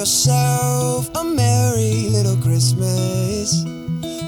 yourself 0.00 1.14
a 1.14 1.22
merry 1.22 2.08
little 2.08 2.36
Christmas. 2.36 3.66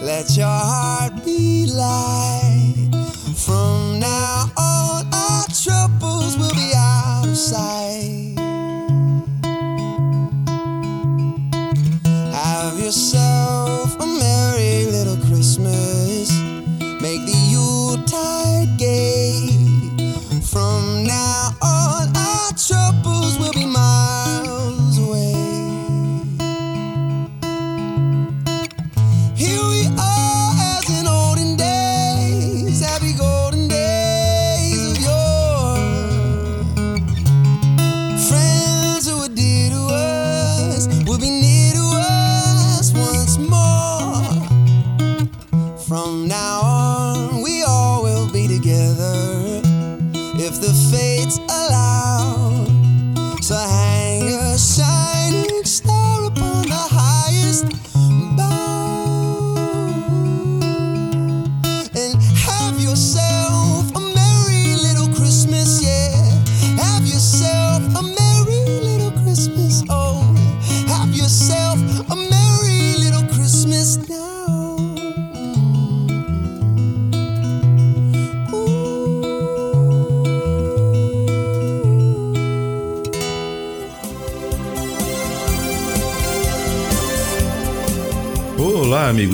Let 0.02 0.36
your 0.36 0.46
heart 0.46 1.24
be 1.24 1.64
light. 1.64 2.90
From 3.34 3.98
now 3.98 4.50
on, 4.58 5.06
our 5.10 5.44
troubles 5.64 6.36
will 6.36 6.52
be 6.52 6.72
out 6.76 7.34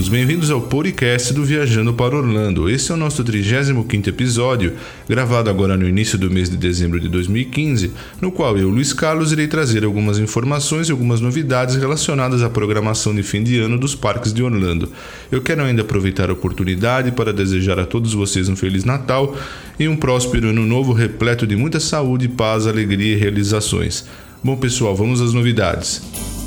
bem-vindos 0.09 0.51
ao 0.51 0.62
podcast 0.62 1.34
do 1.34 1.45
Viajando 1.45 1.92
para 1.92 2.17
Orlando. 2.17 2.70
Esse 2.70 2.91
é 2.91 2.95
o 2.95 2.97
nosso 2.97 3.23
35 3.23 4.09
episódio, 4.09 4.73
gravado 5.06 5.50
agora 5.50 5.77
no 5.77 5.87
início 5.87 6.17
do 6.17 6.31
mês 6.31 6.48
de 6.48 6.56
dezembro 6.56 6.98
de 6.98 7.09
2015, 7.09 7.92
no 8.19 8.33
qual 8.33 8.56
eu, 8.56 8.70
Luiz 8.70 8.95
Carlos, 8.95 9.33
irei 9.33 9.47
trazer 9.47 9.84
algumas 9.84 10.19
informações 10.19 10.89
e 10.89 10.92
algumas 10.92 11.20
novidades 11.20 11.77
relacionadas 11.77 12.42
à 12.42 12.48
programação 12.48 13.15
de 13.15 13.23
fim 13.23 13.42
de 13.42 13.59
ano 13.59 13.77
dos 13.77 13.95
parques 13.95 14.33
de 14.33 14.42
Orlando. 14.42 14.91
Eu 15.31 15.42
quero 15.42 15.62
ainda 15.62 15.83
aproveitar 15.83 16.31
a 16.31 16.33
oportunidade 16.33 17.12
para 17.12 17.33
desejar 17.33 17.78
a 17.78 17.84
todos 17.84 18.15
vocês 18.15 18.48
um 18.48 18.56
Feliz 18.56 18.84
Natal 18.84 19.37
e 19.78 19.89
um 19.89 19.97
próspero 19.97 20.48
ano 20.48 20.65
novo 20.65 20.95
repleto 20.95 21.47
de 21.47 21.55
muita 21.55 21.81
saúde, 21.81 22.28
paz, 22.28 22.67
alegria 22.67 23.15
e 23.15 23.19
realizações. 23.19 24.06
Bom, 24.43 24.56
pessoal, 24.56 24.97
vamos 24.97 25.21
às 25.21 25.34
novidades. 25.34 26.38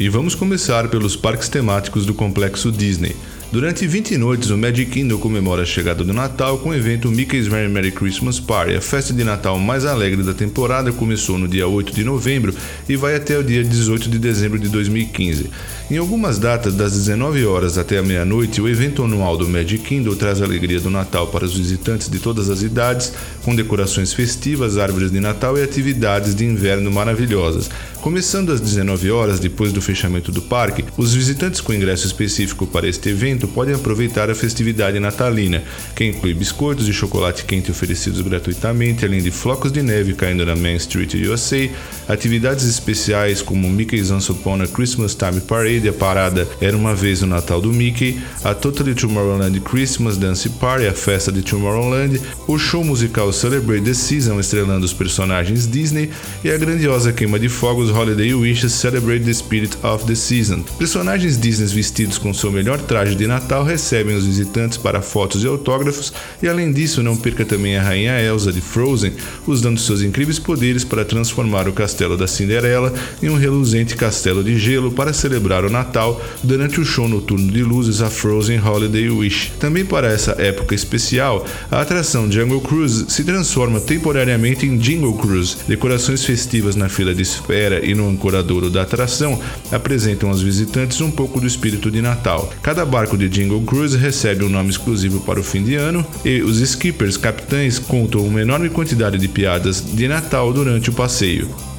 E 0.00 0.08
vamos 0.08 0.34
começar 0.34 0.88
pelos 0.88 1.14
parques 1.14 1.46
temáticos 1.46 2.06
do 2.06 2.14
complexo 2.14 2.72
Disney. 2.72 3.14
Durante 3.52 3.86
20 3.86 4.16
noites, 4.16 4.48
o 4.48 4.56
Magic 4.56 4.90
Kingdom 4.92 5.18
comemora 5.18 5.60
a 5.60 5.66
chegada 5.66 6.02
do 6.02 6.14
Natal 6.14 6.56
com 6.56 6.70
o 6.70 6.74
evento 6.74 7.10
Mickey's 7.10 7.46
Very 7.46 7.68
Merry 7.68 7.92
Christmas 7.92 8.40
Party. 8.40 8.76
A 8.76 8.80
festa 8.80 9.12
de 9.12 9.22
Natal 9.22 9.58
mais 9.58 9.84
alegre 9.84 10.22
da 10.22 10.32
temporada 10.32 10.90
começou 10.90 11.36
no 11.36 11.46
dia 11.46 11.68
8 11.68 11.92
de 11.92 12.02
novembro 12.02 12.54
e 12.88 12.96
vai 12.96 13.14
até 13.14 13.36
o 13.36 13.44
dia 13.44 13.62
18 13.62 14.08
de 14.08 14.18
dezembro 14.18 14.58
de 14.58 14.70
2015. 14.70 15.50
Em 15.90 15.96
algumas 15.96 16.38
datas, 16.38 16.72
das 16.76 16.92
19 16.92 17.44
horas 17.44 17.76
até 17.76 17.98
a 17.98 18.02
meia-noite, 18.02 18.60
o 18.60 18.68
evento 18.68 19.02
anual 19.02 19.36
do 19.36 19.48
Magic 19.48 19.82
Kingdom 19.82 20.14
traz 20.14 20.40
a 20.40 20.44
alegria 20.44 20.78
do 20.78 20.88
Natal 20.88 21.26
para 21.26 21.44
os 21.44 21.56
visitantes 21.56 22.08
de 22.08 22.20
todas 22.20 22.48
as 22.48 22.62
idades, 22.62 23.12
com 23.42 23.56
decorações 23.56 24.12
festivas, 24.12 24.78
árvores 24.78 25.10
de 25.10 25.18
Natal 25.18 25.58
e 25.58 25.64
atividades 25.64 26.32
de 26.32 26.44
inverno 26.44 26.92
maravilhosas. 26.92 27.68
Começando 28.00 28.50
às 28.50 28.60
19 28.60 29.10
horas, 29.10 29.40
depois 29.40 29.72
do 29.72 29.82
fechamento 29.82 30.32
do 30.32 30.40
parque, 30.40 30.84
os 30.96 31.12
visitantes 31.12 31.60
com 31.60 31.74
ingresso 31.74 32.06
específico 32.06 32.66
para 32.66 32.88
este 32.88 33.10
evento 33.10 33.46
podem 33.46 33.74
aproveitar 33.74 34.30
a 34.30 34.34
festividade 34.34 34.98
natalina, 34.98 35.62
que 35.94 36.06
inclui 36.06 36.32
biscoitos 36.32 36.86
de 36.86 36.94
chocolate 36.94 37.44
quente 37.44 37.70
oferecidos 37.70 38.20
gratuitamente, 38.22 39.04
além 39.04 39.20
de 39.20 39.30
flocos 39.30 39.70
de 39.70 39.82
neve 39.82 40.14
caindo 40.14 40.46
na 40.46 40.56
Main 40.56 40.76
Street 40.76 41.14
USA, 41.14 41.68
atividades 42.08 42.64
especiais 42.64 43.42
como 43.42 43.68
Mickey's 43.68 44.10
Once 44.10 44.32
Upon 44.32 44.66
Christmas 44.68 45.14
Time 45.14 45.40
Parade, 45.40 45.79
a 45.88 45.92
parada 45.92 46.48
Era 46.60 46.76
Uma 46.76 46.94
Vez 46.94 47.22
o 47.22 47.26
Natal 47.26 47.60
do 47.60 47.72
Mickey, 47.72 48.20
a 48.42 48.52
Totally 48.52 48.94
Tomorrowland 48.94 49.60
Christmas 49.60 50.16
Dance 50.16 50.48
Party, 50.48 50.86
a 50.86 50.92
festa 50.92 51.30
de 51.30 51.42
Tomorrowland, 51.42 52.20
o 52.48 52.58
show 52.58 52.82
musical 52.82 53.32
Celebrate 53.32 53.84
the 53.84 53.94
Season 53.94 54.40
estrelando 54.40 54.84
os 54.84 54.92
personagens 54.92 55.66
Disney 55.66 56.10
e 56.42 56.50
a 56.50 56.58
grandiosa 56.58 57.12
queima 57.12 57.38
de 57.38 57.48
fogos 57.48 57.90
Holiday 57.90 58.34
Wishes 58.34 58.72
Celebrate 58.72 59.24
the 59.24 59.32
Spirit 59.32 59.76
of 59.82 60.04
the 60.04 60.14
Season. 60.14 60.62
Personagens 60.78 61.38
Disney 61.38 61.60
vestidos 61.60 62.18
com 62.18 62.32
seu 62.32 62.50
melhor 62.50 62.78
traje 62.80 63.14
de 63.14 63.26
Natal 63.26 63.64
recebem 63.64 64.16
os 64.16 64.24
visitantes 64.24 64.78
para 64.78 65.02
fotos 65.02 65.44
e 65.44 65.46
autógrafos 65.46 66.12
e 66.42 66.48
além 66.48 66.72
disso 66.72 67.02
não 67.02 67.16
perca 67.16 67.44
também 67.44 67.76
a 67.76 67.82
rainha 67.82 68.20
Elsa 68.20 68.52
de 68.52 68.60
Frozen, 68.60 69.12
usando 69.46 69.78
seus 69.78 70.00
incríveis 70.00 70.38
poderes 70.38 70.84
para 70.84 71.04
transformar 71.04 71.68
o 71.68 71.72
castelo 71.72 72.16
da 72.16 72.26
Cinderela 72.26 72.92
em 73.22 73.28
um 73.28 73.36
reluzente 73.36 73.94
castelo 73.94 74.42
de 74.42 74.58
gelo 74.58 74.90
para 74.90 75.12
celebrar 75.12 75.64
o 75.64 75.69
Natal 75.70 76.20
durante 76.42 76.80
o 76.80 76.84
show 76.84 77.08
noturno 77.08 77.50
de 77.50 77.62
luzes 77.62 78.00
a 78.00 78.10
Frozen 78.10 78.60
Holiday 78.60 79.10
Wish. 79.10 79.52
Também 79.58 79.84
para 79.84 80.08
essa 80.08 80.32
época 80.38 80.74
especial, 80.74 81.46
a 81.70 81.80
atração 81.80 82.30
Jungle 82.30 82.60
Cruise 82.60 83.06
se 83.08 83.24
transforma 83.24 83.80
temporariamente 83.80 84.66
em 84.66 84.76
Jingle 84.76 85.14
Cruise. 85.14 85.56
Decorações 85.66 86.24
festivas 86.24 86.76
na 86.76 86.88
fila 86.88 87.14
de 87.14 87.22
espera 87.22 87.84
e 87.84 87.94
no 87.94 88.08
ancoradouro 88.08 88.70
da 88.70 88.82
atração 88.82 89.40
apresentam 89.70 90.28
aos 90.28 90.42
visitantes 90.42 91.00
um 91.00 91.10
pouco 91.10 91.40
do 91.40 91.46
espírito 91.46 91.90
de 91.90 92.02
Natal. 92.02 92.52
Cada 92.62 92.84
barco 92.84 93.16
de 93.16 93.28
Jingle 93.28 93.62
Cruise 93.62 93.96
recebe 93.96 94.44
um 94.44 94.48
nome 94.48 94.70
exclusivo 94.70 95.20
para 95.20 95.40
o 95.40 95.44
fim 95.44 95.62
de 95.62 95.74
ano 95.74 96.04
e 96.24 96.42
os 96.42 96.58
skippers, 96.58 97.16
capitães, 97.16 97.78
contam 97.78 98.24
uma 98.26 98.40
enorme 98.40 98.68
quantidade 98.68 99.18
de 99.18 99.28
piadas 99.28 99.84
de 99.92 100.08
Natal 100.08 100.52
durante 100.52 100.90
o 100.90 100.92
passeio. 100.92 101.69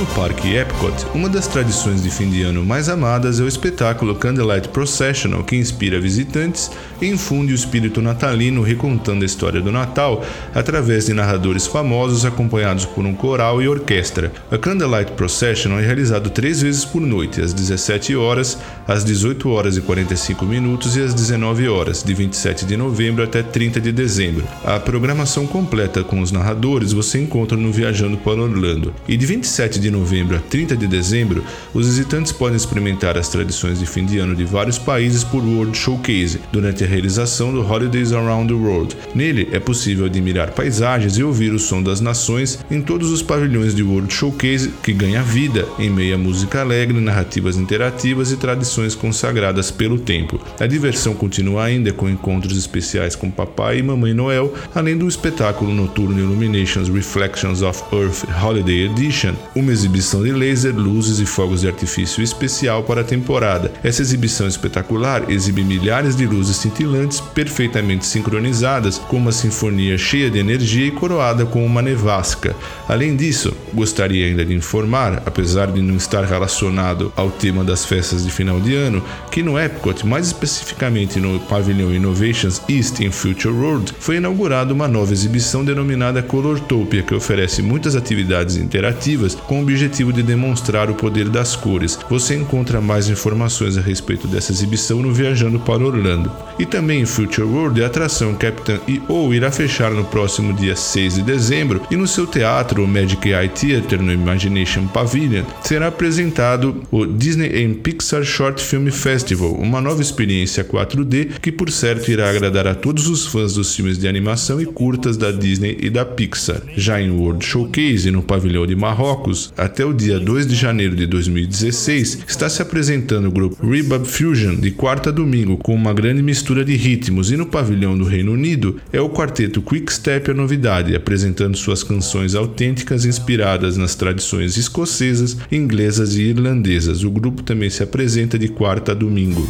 No 0.00 0.06
Parque 0.14 0.56
Epcot, 0.56 0.94
uma 1.14 1.28
das 1.28 1.46
tradições 1.46 2.02
de 2.02 2.08
fim 2.08 2.30
de 2.30 2.40
ano 2.40 2.64
mais 2.64 2.88
amadas 2.88 3.38
é 3.38 3.42
o 3.42 3.46
espetáculo 3.46 4.14
Candlelight 4.14 4.70
Processional, 4.70 5.44
que 5.44 5.56
inspira 5.56 6.00
visitantes 6.00 6.70
e 7.02 7.06
infunde 7.06 7.52
o 7.52 7.54
espírito 7.54 8.00
natalino 8.00 8.62
recontando 8.62 9.24
a 9.24 9.26
história 9.26 9.60
do 9.60 9.70
Natal 9.70 10.24
através 10.54 11.04
de 11.04 11.12
narradores 11.12 11.66
famosos 11.66 12.24
acompanhados 12.24 12.86
por 12.86 13.04
um 13.04 13.12
coral 13.12 13.60
e 13.60 13.68
orquestra. 13.68 14.32
A 14.50 14.56
Candlelight 14.56 15.12
Processional 15.12 15.80
é 15.80 15.84
realizado 15.84 16.30
três 16.30 16.62
vezes 16.62 16.82
por 16.82 17.02
noite, 17.02 17.42
às 17.42 17.52
17 17.52 18.16
horas, 18.16 18.56
às 18.88 19.04
18 19.04 19.50
horas 19.50 19.76
e 19.76 19.82
45 19.82 20.46
minutos 20.46 20.96
e 20.96 21.02
às 21.02 21.12
19 21.12 21.68
horas, 21.68 22.02
de 22.02 22.14
27 22.14 22.64
de 22.64 22.74
novembro 22.74 23.22
até 23.22 23.42
30 23.42 23.78
de 23.82 23.92
dezembro. 23.92 24.46
A 24.64 24.80
programação 24.80 25.46
completa 25.46 26.02
com 26.02 26.20
os 26.20 26.32
narradores 26.32 26.94
você 26.94 27.20
encontra 27.20 27.54
no 27.54 27.70
Viajando 27.70 28.16
para 28.16 28.40
Orlando. 28.40 28.94
E 29.06 29.14
de 29.14 29.26
27 29.26 29.78
de 29.78 29.89
novembro 29.90 30.36
a 30.36 30.40
30 30.40 30.76
de 30.76 30.86
dezembro, 30.86 31.44
os 31.72 31.86
visitantes 31.86 32.32
podem 32.32 32.56
experimentar 32.56 33.16
as 33.16 33.28
tradições 33.28 33.78
de 33.78 33.86
fim 33.86 34.04
de 34.04 34.18
ano 34.18 34.34
de 34.34 34.44
vários 34.44 34.78
países 34.78 35.24
por 35.24 35.42
World 35.42 35.76
Showcase 35.76 36.40
durante 36.52 36.84
a 36.84 36.86
realização 36.86 37.52
do 37.52 37.60
Holidays 37.60 38.12
Around 38.12 38.52
the 38.52 38.54
World. 38.54 38.96
Nele 39.14 39.48
é 39.52 39.58
possível 39.58 40.06
admirar 40.06 40.52
paisagens 40.52 41.16
e 41.16 41.22
ouvir 41.22 41.52
o 41.52 41.58
som 41.58 41.82
das 41.82 42.00
nações 42.00 42.58
em 42.70 42.80
todos 42.80 43.10
os 43.10 43.22
pavilhões 43.22 43.74
de 43.74 43.82
World 43.82 44.12
Showcase, 44.12 44.72
que 44.82 44.92
ganha 44.92 45.22
vida 45.22 45.66
em 45.78 45.90
meio 45.90 46.14
a 46.14 46.18
música 46.18 46.60
alegre, 46.60 47.00
narrativas 47.00 47.56
interativas 47.56 48.32
e 48.32 48.36
tradições 48.36 48.94
consagradas 48.94 49.70
pelo 49.70 49.98
tempo. 49.98 50.40
A 50.58 50.66
diversão 50.66 51.14
continua 51.14 51.64
ainda 51.64 51.92
com 51.92 52.08
encontros 52.08 52.56
especiais 52.56 53.14
com 53.14 53.30
Papai 53.30 53.78
e 53.78 53.82
Mamãe 53.82 54.14
Noel, 54.14 54.52
além 54.74 54.96
do 54.96 55.08
espetáculo 55.08 55.72
noturno 55.72 56.18
Illuminations 56.18 56.88
Reflections 56.88 57.62
of 57.62 57.82
Earth 57.92 58.24
Holiday 58.42 58.86
Edition, 58.86 59.34
exibição 59.80 60.22
de 60.22 60.30
laser, 60.30 60.74
luzes 60.74 61.20
e 61.20 61.26
fogos 61.26 61.62
de 61.62 61.66
artifício 61.66 62.22
especial 62.22 62.82
para 62.82 63.00
a 63.00 63.04
temporada. 63.04 63.72
Essa 63.82 64.02
exibição 64.02 64.46
espetacular 64.46 65.30
exibe 65.30 65.64
milhares 65.64 66.14
de 66.14 66.26
luzes 66.26 66.56
cintilantes 66.56 67.18
perfeitamente 67.20 68.04
sincronizadas, 68.04 68.98
com 68.98 69.16
uma 69.16 69.32
sinfonia 69.32 69.96
cheia 69.96 70.30
de 70.30 70.38
energia 70.38 70.86
e 70.86 70.90
coroada 70.90 71.46
com 71.46 71.64
uma 71.64 71.80
nevasca. 71.80 72.54
Além 72.86 73.16
disso, 73.16 73.54
gostaria 73.72 74.26
ainda 74.26 74.44
de 74.44 74.52
informar, 74.52 75.22
apesar 75.24 75.68
de 75.68 75.80
não 75.80 75.96
estar 75.96 76.24
relacionado 76.24 77.12
ao 77.16 77.30
tema 77.30 77.64
das 77.64 77.84
festas 77.84 78.24
de 78.24 78.30
final 78.30 78.60
de 78.60 78.74
ano, 78.74 79.02
que 79.30 79.42
no 79.42 79.58
Epcot, 79.58 80.06
mais 80.06 80.26
especificamente 80.26 81.18
no 81.18 81.40
pavilhão 81.40 81.94
Innovations 81.94 82.60
East 82.68 83.00
em 83.00 83.10
Future 83.10 83.54
World, 83.54 83.94
foi 83.98 84.16
inaugurada 84.16 84.74
uma 84.74 84.88
nova 84.88 85.12
exibição 85.12 85.64
denominada 85.64 86.22
Colortopia, 86.22 87.02
que 87.02 87.14
oferece 87.14 87.62
muitas 87.62 87.96
atividades 87.96 88.56
interativas 88.56 89.34
com 89.34 89.64
objetivo 89.70 90.12
de 90.12 90.22
demonstrar 90.22 90.90
o 90.90 90.94
poder 90.94 91.28
das 91.28 91.54
cores. 91.54 91.98
Você 92.08 92.34
encontra 92.34 92.80
mais 92.80 93.08
informações 93.08 93.78
a 93.78 93.80
respeito 93.80 94.26
dessa 94.26 94.52
exibição 94.52 95.00
no 95.00 95.12
Viajando 95.12 95.60
para 95.60 95.84
Orlando. 95.84 96.30
E 96.58 96.66
também 96.66 97.00
em 97.02 97.06
Future 97.06 97.46
World, 97.46 97.82
a 97.82 97.86
atração 97.86 98.34
Captain 98.34 98.80
EO 98.86 99.32
irá 99.32 99.50
fechar 99.50 99.90
no 99.90 100.04
próximo 100.04 100.52
dia 100.52 100.76
6 100.76 101.14
de 101.14 101.22
dezembro 101.22 101.82
e 101.90 101.96
no 101.96 102.06
seu 102.06 102.26
teatro, 102.26 102.84
o 102.84 102.88
Magic 102.88 103.28
Eye 103.28 103.48
Theater 103.48 104.02
no 104.02 104.12
Imagination 104.12 104.86
Pavilion, 104.86 105.44
será 105.62 105.86
apresentado 105.86 106.82
o 106.90 107.06
Disney 107.06 107.64
and 107.64 107.74
Pixar 107.74 108.24
Short 108.24 108.62
Film 108.62 108.88
Festival, 108.88 109.52
uma 109.52 109.80
nova 109.80 110.02
experiência 110.02 110.64
4D 110.64 111.38
que 111.40 111.52
por 111.52 111.70
certo 111.70 112.10
irá 112.10 112.28
agradar 112.28 112.66
a 112.66 112.74
todos 112.74 113.08
os 113.08 113.26
fãs 113.26 113.54
dos 113.54 113.74
filmes 113.74 113.98
de 113.98 114.08
animação 114.08 114.60
e 114.60 114.66
curtas 114.66 115.16
da 115.16 115.30
Disney 115.30 115.76
e 115.80 115.88
da 115.88 116.04
Pixar. 116.04 116.62
Já 116.76 117.00
em 117.00 117.10
World 117.10 117.44
Showcase 117.44 118.10
no 118.10 118.22
pavilhão 118.22 118.66
de 118.66 118.74
Marrocos, 118.74 119.52
até 119.60 119.84
o 119.84 119.92
dia 119.92 120.18
2 120.18 120.46
de 120.46 120.54
janeiro 120.54 120.96
de 120.96 121.06
2016, 121.06 122.24
está 122.26 122.48
se 122.48 122.62
apresentando 122.62 123.28
o 123.28 123.30
grupo 123.30 123.66
Rebub 123.66 124.06
Fusion 124.06 124.54
de 124.54 124.70
quarta 124.70 125.10
a 125.10 125.12
domingo 125.12 125.58
com 125.58 125.74
uma 125.74 125.92
grande 125.92 126.22
mistura 126.22 126.64
de 126.64 126.74
ritmos 126.76 127.30
e 127.30 127.36
no 127.36 127.44
pavilhão 127.44 127.96
do 127.96 128.04
Reino 128.04 128.32
Unido 128.32 128.80
é 128.90 129.02
o 129.02 129.10
quarteto 129.10 129.60
Quickstep 129.60 130.30
a 130.30 130.34
novidade, 130.34 130.96
apresentando 130.96 131.58
suas 131.58 131.82
canções 131.82 132.34
autênticas 132.34 133.04
inspiradas 133.04 133.76
nas 133.76 133.94
tradições 133.94 134.56
escocesas, 134.56 135.36
inglesas 135.52 136.16
e 136.16 136.22
irlandesas. 136.22 137.04
O 137.04 137.10
grupo 137.10 137.42
também 137.42 137.68
se 137.68 137.82
apresenta 137.82 138.38
de 138.38 138.48
quarta 138.48 138.92
a 138.92 138.94
domingo. 138.94 139.46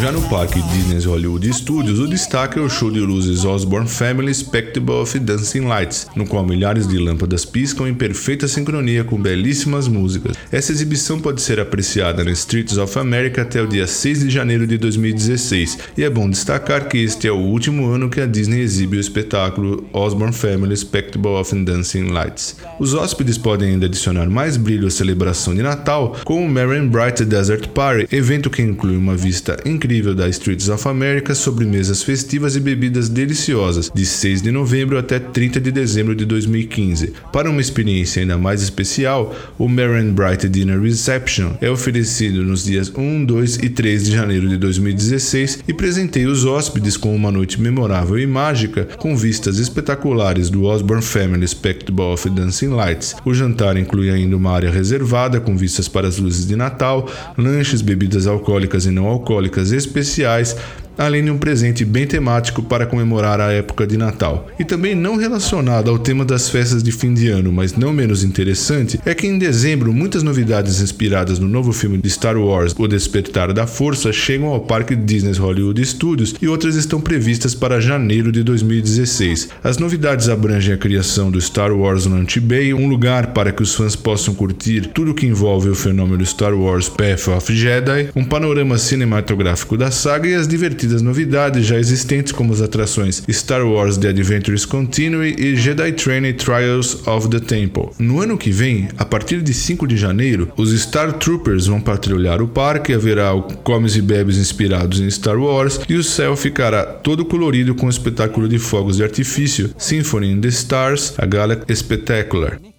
Já 0.00 0.10
no 0.10 0.22
parque 0.30 0.62
Disney's 0.62 1.04
Hollywood 1.04 1.52
Studios, 1.52 1.98
o 1.98 2.08
destaque 2.08 2.58
é 2.58 2.62
o 2.62 2.70
show 2.70 2.90
de 2.90 3.00
luzes 3.00 3.44
Osborne 3.44 3.86
Family 3.86 4.32
Spectacle 4.32 4.94
of 4.94 5.18
Dancing 5.18 5.66
Lights, 5.66 6.06
no 6.16 6.26
qual 6.26 6.42
milhares 6.42 6.88
de 6.88 6.96
lâmpadas 6.96 7.44
piscam 7.44 7.86
em 7.86 7.92
perfeita 7.92 8.48
sincronia 8.48 9.04
com 9.04 9.20
belíssimas 9.20 9.88
músicas. 9.88 10.34
Essa 10.50 10.72
exibição 10.72 11.20
pode 11.20 11.42
ser 11.42 11.60
apreciada 11.60 12.24
na 12.24 12.30
Streets 12.30 12.78
of 12.78 12.98
America 12.98 13.42
até 13.42 13.60
o 13.60 13.66
dia 13.66 13.86
6 13.86 14.20
de 14.20 14.30
janeiro 14.30 14.66
de 14.66 14.78
2016, 14.78 15.78
e 15.98 16.02
é 16.02 16.08
bom 16.08 16.30
destacar 16.30 16.88
que 16.88 16.96
este 16.96 17.28
é 17.28 17.32
o 17.32 17.36
último 17.36 17.84
ano 17.90 18.08
que 18.08 18.22
a 18.22 18.26
Disney 18.26 18.60
exibe 18.62 18.96
o 18.96 19.00
espetáculo 19.00 19.86
Osborne 19.92 20.32
Family 20.32 20.78
Spectacle 20.78 21.32
of 21.32 21.54
Dancing 21.62 22.08
Lights. 22.08 22.56
Os 22.78 22.94
hóspedes 22.94 23.36
podem 23.36 23.72
ainda 23.72 23.84
adicionar 23.84 24.30
mais 24.30 24.56
brilho 24.56 24.88
à 24.88 24.90
celebração 24.90 25.54
de 25.54 25.62
Natal 25.62 26.16
com 26.24 26.42
o 26.42 26.48
Marion 26.48 26.88
Bright 26.88 27.22
Desert 27.22 27.68
Party, 27.68 28.08
evento 28.10 28.48
que 28.48 28.62
inclui 28.62 28.96
uma 28.96 29.14
vista 29.14 29.58
incrível 29.66 29.89
incrível 29.90 30.14
da 30.14 30.28
Streets 30.28 30.68
of 30.68 30.86
America, 30.86 31.34
sobremesas 31.34 32.04
festivas 32.04 32.54
e 32.54 32.60
bebidas 32.60 33.08
deliciosas, 33.08 33.90
de 33.92 34.06
6 34.06 34.40
de 34.40 34.52
novembro 34.52 34.96
até 34.96 35.18
30 35.18 35.60
de 35.60 35.72
dezembro 35.72 36.14
de 36.14 36.24
2015. 36.24 37.12
Para 37.32 37.50
uma 37.50 37.60
experiência 37.60 38.22
ainda 38.22 38.38
mais 38.38 38.62
especial, 38.62 39.34
o 39.58 39.68
Marion 39.68 40.12
Bright 40.12 40.48
Dinner 40.48 40.80
Reception 40.80 41.54
é 41.60 41.68
oferecido 41.68 42.44
nos 42.44 42.62
dias 42.62 42.92
1, 42.96 43.24
2 43.24 43.56
e 43.56 43.68
3 43.68 44.04
de 44.04 44.12
janeiro 44.12 44.48
de 44.48 44.56
2016 44.58 45.64
e 45.66 45.74
presenteia 45.74 46.28
os 46.28 46.44
hóspedes 46.44 46.96
com 46.96 47.12
uma 47.12 47.32
noite 47.32 47.60
memorável 47.60 48.16
e 48.16 48.28
mágica, 48.28 48.84
com 48.96 49.16
vistas 49.16 49.58
espetaculares 49.58 50.50
do 50.50 50.66
Osborne 50.66 51.02
Family 51.02 51.48
Spectacle 51.48 52.04
of 52.04 52.30
Dancing 52.30 52.68
Lights. 52.68 53.16
O 53.24 53.34
jantar 53.34 53.76
inclui 53.76 54.08
ainda 54.08 54.36
uma 54.36 54.52
área 54.52 54.70
reservada 54.70 55.40
com 55.40 55.56
vistas 55.56 55.88
para 55.88 56.06
as 56.06 56.16
luzes 56.16 56.46
de 56.46 56.54
Natal, 56.54 57.10
lanches, 57.36 57.82
bebidas 57.82 58.28
alcoólicas 58.28 58.86
e 58.86 58.90
não 58.92 59.06
alcoólicas 59.06 59.72
especiais 59.80 60.56
além 60.96 61.24
de 61.24 61.30
um 61.30 61.38
presente 61.38 61.84
bem 61.84 62.06
temático 62.06 62.62
para 62.62 62.86
comemorar 62.86 63.40
a 63.40 63.52
época 63.52 63.86
de 63.86 63.96
Natal. 63.96 64.48
E 64.58 64.64
também 64.64 64.94
não 64.94 65.16
relacionado 65.16 65.90
ao 65.90 65.98
tema 65.98 66.24
das 66.24 66.48
festas 66.48 66.82
de 66.82 66.92
fim 66.92 67.14
de 67.14 67.28
ano, 67.28 67.52
mas 67.52 67.74
não 67.74 67.92
menos 67.92 68.22
interessante, 68.22 69.00
é 69.04 69.14
que 69.14 69.26
em 69.26 69.38
dezembro 69.38 69.92
muitas 69.92 70.22
novidades 70.22 70.80
inspiradas 70.80 71.38
no 71.38 71.48
novo 71.48 71.72
filme 71.72 71.98
de 71.98 72.10
Star 72.10 72.36
Wars, 72.36 72.74
O 72.78 72.86
Despertar 72.86 73.52
da 73.52 73.66
Força, 73.66 74.12
chegam 74.12 74.48
ao 74.48 74.60
parque 74.60 74.94
Disney 74.94 75.32
Hollywood 75.32 75.84
Studios 75.84 76.34
e 76.40 76.48
outras 76.48 76.76
estão 76.76 77.00
previstas 77.00 77.54
para 77.54 77.80
janeiro 77.80 78.32
de 78.32 78.42
2016. 78.42 79.48
As 79.62 79.78
novidades 79.78 80.28
abrangem 80.28 80.74
a 80.74 80.78
criação 80.78 81.30
do 81.30 81.40
Star 81.40 81.72
Wars 81.72 82.06
Launch 82.06 82.40
Bay, 82.40 82.74
um 82.74 82.88
lugar 82.88 83.28
para 83.28 83.52
que 83.52 83.62
os 83.62 83.74
fãs 83.74 83.96
possam 83.96 84.34
curtir 84.34 84.88
tudo 84.88 85.14
que 85.14 85.26
envolve 85.26 85.68
o 85.68 85.74
fenômeno 85.74 86.24
Star 86.26 86.54
Wars 86.54 86.88
Path 86.88 87.28
of 87.28 87.54
Jedi, 87.54 88.10
um 88.14 88.24
panorama 88.24 88.76
cinematográfico 88.76 89.76
da 89.76 89.90
saga 89.90 90.28
e 90.28 90.34
as 90.34 90.48
divertidas 90.48 90.79
das 90.86 91.02
novidades 91.02 91.66
já 91.66 91.78
existentes 91.78 92.32
como 92.32 92.52
as 92.52 92.60
atrações 92.60 93.22
Star 93.30 93.66
Wars 93.66 93.96
The 93.96 94.08
Adventures 94.08 94.64
Continue 94.64 95.34
e 95.38 95.56
Jedi 95.56 95.92
Training 95.92 96.34
Trials 96.34 97.06
of 97.06 97.28
the 97.28 97.40
Temple. 97.40 97.90
No 97.98 98.20
ano 98.20 98.38
que 98.38 98.50
vem, 98.50 98.88
a 98.96 99.04
partir 99.04 99.42
de 99.42 99.52
5 99.52 99.86
de 99.86 99.96
janeiro, 99.96 100.52
os 100.56 100.70
Star 100.80 101.12
Troopers 101.14 101.66
vão 101.66 101.80
patrulhar 101.80 102.42
o 102.42 102.48
parque, 102.48 102.92
haverá 102.92 103.32
o 103.34 103.42
comes 103.42 103.96
e 103.96 104.02
bebes 104.02 104.36
inspirados 104.36 105.00
em 105.00 105.10
Star 105.10 105.38
Wars 105.38 105.80
e 105.88 105.94
o 105.94 106.04
céu 106.04 106.36
ficará 106.36 106.84
todo 106.84 107.24
colorido 107.24 107.74
com 107.74 107.86
o 107.86 107.90
espetáculo 107.90 108.48
de 108.48 108.58
fogos 108.58 108.96
de 108.96 109.02
artifício 109.02 109.70
Symphony 109.78 110.32
in 110.32 110.40
the 110.40 110.48
Stars, 110.48 111.14
a 111.18 111.26
Galaxy 111.26 111.76
Spectacular. 111.76 112.69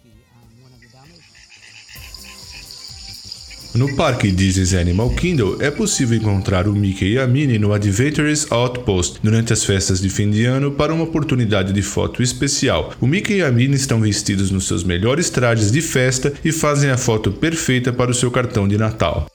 No 3.73 3.95
parque 3.95 4.29
Disney's 4.29 4.73
Animal 4.73 5.09
Kingdom 5.11 5.55
é 5.61 5.71
possível 5.71 6.17
encontrar 6.17 6.67
o 6.67 6.73
Mickey 6.73 7.13
e 7.13 7.19
a 7.19 7.25
Minnie 7.25 7.57
no 7.57 7.71
Adventures 7.71 8.45
Outpost 8.51 9.19
durante 9.23 9.53
as 9.53 9.63
festas 9.63 10.01
de 10.01 10.09
fim 10.09 10.29
de 10.29 10.43
ano 10.43 10.71
para 10.71 10.93
uma 10.93 11.05
oportunidade 11.05 11.71
de 11.71 11.81
foto 11.81 12.21
especial. 12.21 12.91
O 12.99 13.07
Mickey 13.07 13.35
e 13.35 13.41
a 13.41 13.49
Minnie 13.49 13.77
estão 13.77 14.01
vestidos 14.01 14.51
nos 14.51 14.67
seus 14.67 14.83
melhores 14.83 15.29
trajes 15.29 15.71
de 15.71 15.81
festa 15.81 16.33
e 16.43 16.51
fazem 16.51 16.89
a 16.89 16.97
foto 16.97 17.31
perfeita 17.31 17.93
para 17.93 18.11
o 18.11 18.13
seu 18.13 18.29
cartão 18.29 18.67
de 18.67 18.77
Natal. 18.77 19.27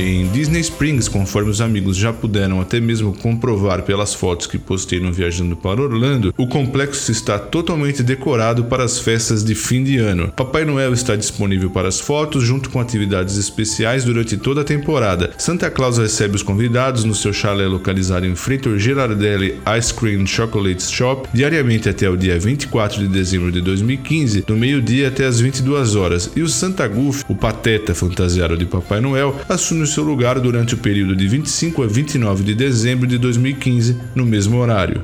Em 0.00 0.26
Disney 0.28 0.60
Springs, 0.60 1.08
conforme 1.08 1.50
os 1.50 1.60
amigos 1.60 1.94
já 1.94 2.10
puderam 2.10 2.58
até 2.58 2.80
mesmo 2.80 3.12
comprovar 3.12 3.82
pelas 3.82 4.14
fotos 4.14 4.46
que 4.46 4.56
postei 4.56 4.98
no 4.98 5.12
Viajando 5.12 5.54
para 5.54 5.82
Orlando, 5.82 6.32
o 6.38 6.46
complexo 6.46 7.12
está 7.12 7.38
totalmente 7.38 8.02
decorado 8.02 8.64
para 8.64 8.82
as 8.82 8.98
festas 8.98 9.44
de 9.44 9.54
fim 9.54 9.84
de 9.84 9.98
ano. 9.98 10.32
Papai 10.34 10.64
Noel 10.64 10.94
está 10.94 11.14
disponível 11.16 11.68
para 11.68 11.86
as 11.86 12.00
fotos, 12.00 12.42
junto 12.42 12.70
com 12.70 12.80
atividades 12.80 13.36
especiais 13.36 14.02
durante 14.02 14.38
toda 14.38 14.62
a 14.62 14.64
temporada. 14.64 15.32
Santa 15.36 15.70
Claus 15.70 15.98
recebe 15.98 16.34
os 16.34 16.42
convidados 16.42 17.04
no 17.04 17.14
seu 17.14 17.34
chalé 17.34 17.66
localizado 17.66 18.24
em 18.24 18.34
Freitor 18.34 18.78
Girardelli 18.78 19.60
Ice 19.78 19.92
Cream 19.92 20.26
Chocolate 20.26 20.82
Shop, 20.82 21.28
diariamente 21.34 21.90
até 21.90 22.08
o 22.08 22.16
dia 22.16 22.38
24 22.38 23.00
de 23.00 23.08
dezembro 23.08 23.52
de 23.52 23.60
2015, 23.60 24.44
do 24.46 24.56
meio-dia 24.56 25.08
até 25.08 25.26
as 25.26 25.40
22 25.40 25.94
horas. 25.94 26.30
E 26.34 26.40
o 26.40 26.48
Santa 26.48 26.88
Goof, 26.88 27.22
o 27.28 27.34
pateta 27.34 27.94
fantasiado 27.94 28.56
de 28.56 28.64
Papai 28.64 29.02
Noel, 29.02 29.36
assume 29.46 29.89
seu 29.90 30.04
lugar 30.04 30.38
durante 30.38 30.74
o 30.74 30.78
período 30.78 31.16
de 31.16 31.26
25 31.26 31.82
a 31.82 31.86
29 31.86 32.44
de 32.44 32.54
dezembro 32.54 33.06
de 33.06 33.18
2015, 33.18 33.96
no 34.14 34.24
mesmo 34.24 34.58
horário. 34.58 35.02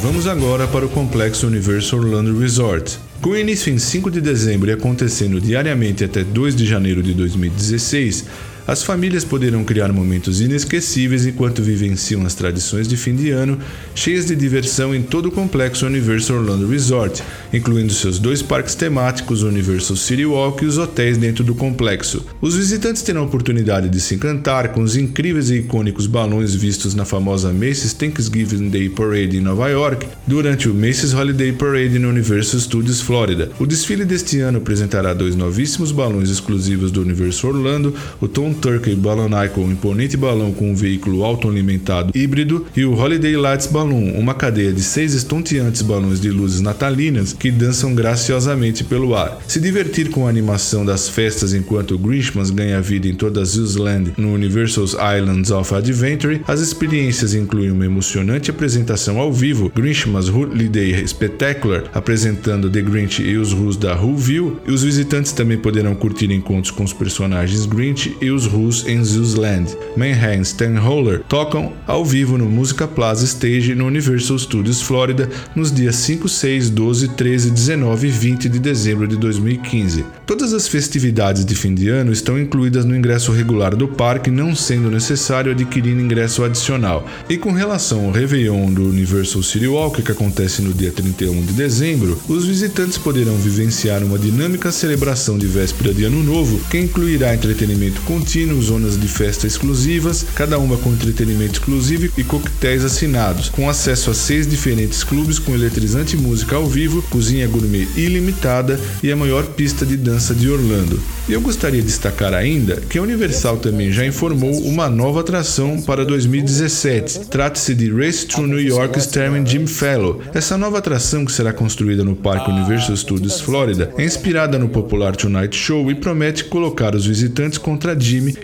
Vamos 0.00 0.26
agora 0.26 0.66
para 0.66 0.86
o 0.86 0.88
complexo 0.88 1.46
Universal 1.46 2.00
Orlando 2.00 2.38
Resort. 2.38 2.98
Com 3.20 3.36
início 3.36 3.70
em 3.70 3.78
5 3.78 4.10
de 4.10 4.22
dezembro 4.22 4.70
e 4.70 4.72
acontecendo 4.72 5.40
diariamente 5.40 6.02
até 6.02 6.24
2 6.24 6.56
de 6.56 6.64
janeiro 6.64 7.02
de 7.02 7.12
2016, 7.12 8.24
as 8.68 8.82
famílias 8.82 9.24
poderão 9.24 9.64
criar 9.64 9.90
momentos 9.94 10.42
inesquecíveis 10.42 11.24
enquanto 11.24 11.62
vivenciam 11.62 12.26
as 12.26 12.34
tradições 12.34 12.86
de 12.86 12.98
fim 12.98 13.16
de 13.16 13.30
ano, 13.30 13.58
cheias 13.94 14.26
de 14.26 14.36
diversão 14.36 14.94
em 14.94 15.00
todo 15.00 15.30
o 15.30 15.32
complexo 15.32 15.86
Universal 15.86 16.36
Orlando 16.36 16.68
Resort, 16.68 17.22
incluindo 17.50 17.94
seus 17.94 18.18
dois 18.18 18.42
parques 18.42 18.74
temáticos, 18.74 19.42
o 19.42 19.48
Universal 19.48 19.96
City 19.96 20.26
Walk 20.26 20.62
e 20.62 20.66
os 20.66 20.76
hotéis 20.76 21.16
dentro 21.16 21.42
do 21.42 21.54
complexo. 21.54 22.26
Os 22.42 22.56
visitantes 22.56 23.00
terão 23.00 23.22
a 23.22 23.24
oportunidade 23.24 23.88
de 23.88 23.98
se 24.00 24.16
encantar 24.16 24.68
com 24.72 24.82
os 24.82 24.96
incríveis 24.96 25.48
e 25.48 25.60
icônicos 25.60 26.06
balões 26.06 26.54
vistos 26.54 26.94
na 26.94 27.06
famosa 27.06 27.50
Macy's 27.50 27.94
Thanksgiving 27.94 28.68
Day 28.68 28.90
Parade 28.90 29.38
em 29.38 29.40
Nova 29.40 29.70
York 29.70 30.06
durante 30.26 30.68
o 30.68 30.74
Macy's 30.74 31.14
Holiday 31.14 31.52
Parade 31.52 31.98
no 31.98 32.10
Universal 32.10 32.60
Studios 32.60 33.00
Florida. 33.00 33.50
O 33.58 33.64
desfile 33.64 34.04
deste 34.04 34.40
ano 34.40 34.58
apresentará 34.58 35.14
dois 35.14 35.34
novíssimos 35.34 35.90
balões 35.90 36.28
exclusivos 36.28 36.90
do 36.90 37.00
Universo 37.00 37.48
Orlando, 37.48 37.94
o 38.20 38.28
Tom 38.28 38.57
Turkey 38.58 38.94
Balloon 38.94 39.44
Icon, 39.44 39.70
imponente 39.70 40.16
balão 40.16 40.52
com 40.52 40.70
um 40.70 40.74
veículo 40.74 41.24
autoalimentado 41.24 42.12
híbrido, 42.14 42.66
e 42.76 42.84
o 42.84 42.94
Holiday 42.94 43.36
Lights 43.36 43.66
Balloon, 43.66 44.12
uma 44.18 44.34
cadeia 44.34 44.72
de 44.72 44.82
seis 44.82 45.14
estonteantes 45.14 45.82
balões 45.82 46.20
de 46.20 46.30
luzes 46.30 46.60
natalinas 46.60 47.32
que 47.32 47.50
dançam 47.50 47.94
graciosamente 47.94 48.84
pelo 48.84 49.14
ar. 49.14 49.38
Se 49.46 49.60
divertir 49.60 50.10
com 50.10 50.26
a 50.26 50.30
animação 50.30 50.84
das 50.84 51.08
festas 51.08 51.54
enquanto 51.54 51.94
o 51.94 51.98
Grinchmas 51.98 52.50
ganha 52.50 52.80
vida 52.80 53.08
em 53.08 53.14
toda 53.14 53.44
Zeusland 53.44 54.12
no 54.16 54.34
Universal's 54.34 54.94
Islands 54.94 55.50
of 55.50 55.74
Adventure, 55.74 56.40
as 56.46 56.60
experiências 56.60 57.34
incluem 57.34 57.70
uma 57.70 57.86
emocionante 57.86 58.50
apresentação 58.50 59.18
ao 59.18 59.32
vivo, 59.32 59.70
Grinchmas 59.74 60.28
Holiday 60.28 61.06
Spectacular, 61.06 61.84
apresentando 61.94 62.70
The 62.70 62.82
Grinch 62.82 63.22
e 63.22 63.36
os 63.36 63.52
Who's 63.52 63.76
da 63.76 63.94
Whoville, 63.94 64.56
e 64.66 64.72
os 64.72 64.82
visitantes 64.82 65.32
também 65.32 65.58
poderão 65.58 65.94
curtir 65.94 66.30
encontros 66.32 66.70
com 66.70 66.84
os 66.84 66.92
personagens 66.92 67.66
Grinch 67.66 68.16
e 68.20 68.30
os 68.30 68.47
Who's 68.52 68.86
em 68.86 69.04
Zeusland. 69.04 69.76
Manhattan 69.96 70.42
Stanholer 70.42 71.22
tocam 71.28 71.72
ao 71.86 72.04
vivo 72.04 72.38
no 72.38 72.46
Musica 72.46 72.86
Plaza 72.86 73.24
Stage 73.24 73.74
no 73.74 73.86
Universal 73.86 74.38
Studios 74.38 74.82
Florida 74.82 75.28
nos 75.54 75.72
dias 75.72 75.96
5, 75.96 76.28
6, 76.28 76.70
12, 76.70 77.08
13, 77.08 77.50
19 77.50 78.08
e 78.08 78.10
20 78.10 78.48
de 78.48 78.58
dezembro 78.58 79.06
de 79.06 79.16
2015. 79.16 80.04
Todas 80.26 80.52
as 80.52 80.68
festividades 80.68 81.44
de 81.44 81.54
fim 81.54 81.74
de 81.74 81.88
ano 81.88 82.12
estão 82.12 82.38
incluídas 82.38 82.84
no 82.84 82.96
ingresso 82.96 83.32
regular 83.32 83.74
do 83.74 83.88
parque, 83.88 84.30
não 84.30 84.54
sendo 84.54 84.90
necessário 84.90 85.52
adquirir 85.52 85.98
ingresso 85.98 86.44
adicional. 86.44 87.06
E 87.28 87.36
com 87.36 87.52
relação 87.52 88.06
ao 88.06 88.12
Réveillon 88.12 88.72
do 88.72 88.88
Universal 88.88 89.42
City 89.42 89.66
Walk, 89.66 90.02
que 90.02 90.12
acontece 90.12 90.62
no 90.62 90.72
dia 90.72 90.92
31 90.92 91.42
de 91.42 91.52
dezembro, 91.52 92.18
os 92.28 92.44
visitantes 92.46 92.98
poderão 92.98 93.36
vivenciar 93.36 94.02
uma 94.02 94.18
dinâmica 94.18 94.70
celebração 94.70 95.38
de 95.38 95.46
véspera 95.46 95.92
de 95.92 96.04
Ano 96.04 96.22
Novo, 96.22 96.60
que 96.70 96.78
incluirá 96.78 97.34
entretenimento 97.34 98.00
contínuo, 98.02 98.37
zonas 98.62 98.98
de 98.98 99.08
festa 99.08 99.46
exclusivas, 99.46 100.24
cada 100.34 100.58
uma 100.58 100.76
com 100.76 100.92
entretenimento 100.92 101.54
exclusivo 101.54 102.12
e 102.16 102.24
coquetéis 102.24 102.84
assinados, 102.84 103.48
com 103.48 103.68
acesso 103.68 104.10
a 104.10 104.14
seis 104.14 104.46
diferentes 104.46 105.02
clubes 105.04 105.38
com 105.38 105.54
eletrizante 105.54 106.16
música 106.16 106.56
ao 106.56 106.66
vivo, 106.66 107.02
cozinha 107.02 107.46
gourmet 107.46 107.86
ilimitada 107.96 108.78
e 109.02 109.10
a 109.10 109.16
maior 109.16 109.44
pista 109.46 109.84
de 109.84 109.96
dança 109.96 110.34
de 110.34 110.48
Orlando. 110.48 111.00
Eu 111.28 111.42
gostaria 111.42 111.82
de 111.82 111.86
destacar 111.86 112.32
ainda 112.32 112.76
que 112.88 112.96
a 112.96 113.02
Universal 113.02 113.58
também 113.58 113.92
já 113.92 114.06
informou 114.06 114.62
uma 114.62 114.88
nova 114.88 115.20
atração 115.20 115.80
para 115.82 116.04
2017. 116.04 117.26
Trata-se 117.26 117.74
de 117.74 117.90
Race 117.90 118.26
to 118.26 118.46
New 118.46 118.60
York 118.60 118.98
starring 118.98 119.46
Jim 119.46 119.66
Fellow. 119.66 120.22
Essa 120.32 120.56
nova 120.56 120.78
atração 120.78 121.26
que 121.26 121.32
será 121.32 121.52
construída 121.52 122.02
no 122.02 122.16
Parque 122.16 122.50
Universal 122.50 122.96
Studios 122.96 123.40
Florida 123.40 123.92
é 123.98 124.04
inspirada 124.04 124.58
no 124.58 124.70
popular 124.70 125.14
Tonight 125.14 125.54
Show 125.54 125.90
e 125.90 125.94
promete 125.94 126.44
colocar 126.44 126.94
os 126.94 127.04
visitantes 127.04 127.58
contra 127.58 127.94